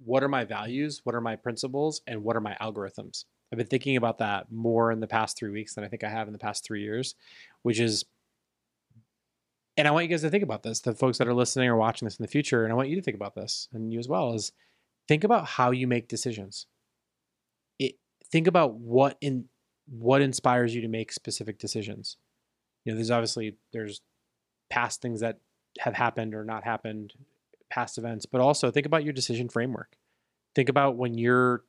[0.05, 1.01] what are my values?
[1.05, 2.03] What are my principles?
[2.07, 3.25] And what are my algorithms?
[3.53, 6.09] I've been thinking about that more in the past three weeks than I think I
[6.09, 7.15] have in the past three years,
[7.63, 8.05] which is,
[9.77, 11.77] and I want you guys to think about this, the folks that are listening or
[11.77, 13.99] watching this in the future, and I want you to think about this, and you
[13.99, 14.53] as well, is
[15.07, 16.67] think about how you make decisions.
[17.79, 17.95] It
[18.31, 19.47] think about what in
[19.89, 22.19] what inspires you to make specific decisions.
[22.85, 24.03] You know, there's obviously there's
[24.69, 25.39] past things that
[25.79, 27.15] have happened or not happened,
[27.71, 29.97] past events, but also think about your decision framework.
[30.55, 31.63] Think about when you're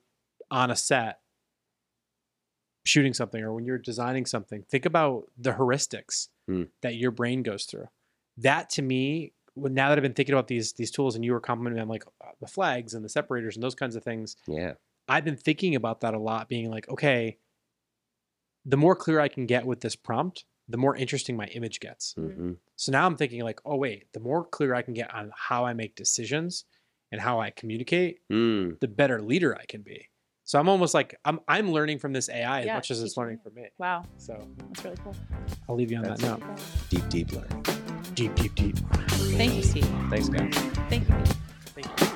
[0.51, 1.19] on a set,
[2.85, 6.63] shooting something or when you're designing something, think about the heuristics Hmm.
[6.81, 7.87] that your brain goes through.
[8.37, 11.41] That to me, now that I've been thinking about these these tools, and you were
[11.41, 14.73] complimenting on like uh, the flags and the separators and those kinds of things, Yeah.
[15.07, 17.37] I've been thinking about that a lot, being like, okay,
[18.65, 22.13] the more clear I can get with this prompt, the more interesting my image gets.
[22.13, 25.31] hmm So now I'm thinking like, oh wait, the more clear I can get on
[25.35, 26.65] how I make decisions
[27.11, 28.79] and how I communicate, Mm.
[28.79, 30.09] the better leader I can be.
[30.49, 33.37] So I'm almost like I'm I'm learning from this AI as much as it's learning
[33.37, 33.51] you.
[33.51, 33.69] from me.
[33.77, 35.15] Wow, So that's really cool.
[35.69, 36.59] I'll leave you on That's that note.
[36.89, 37.65] Deep, deep learning.
[38.15, 38.75] Deep, deep, deep.
[39.37, 39.85] Thank you, Steve.
[40.09, 40.51] Thanks, guys.
[40.89, 41.15] Thank you.
[41.75, 42.07] Thank you.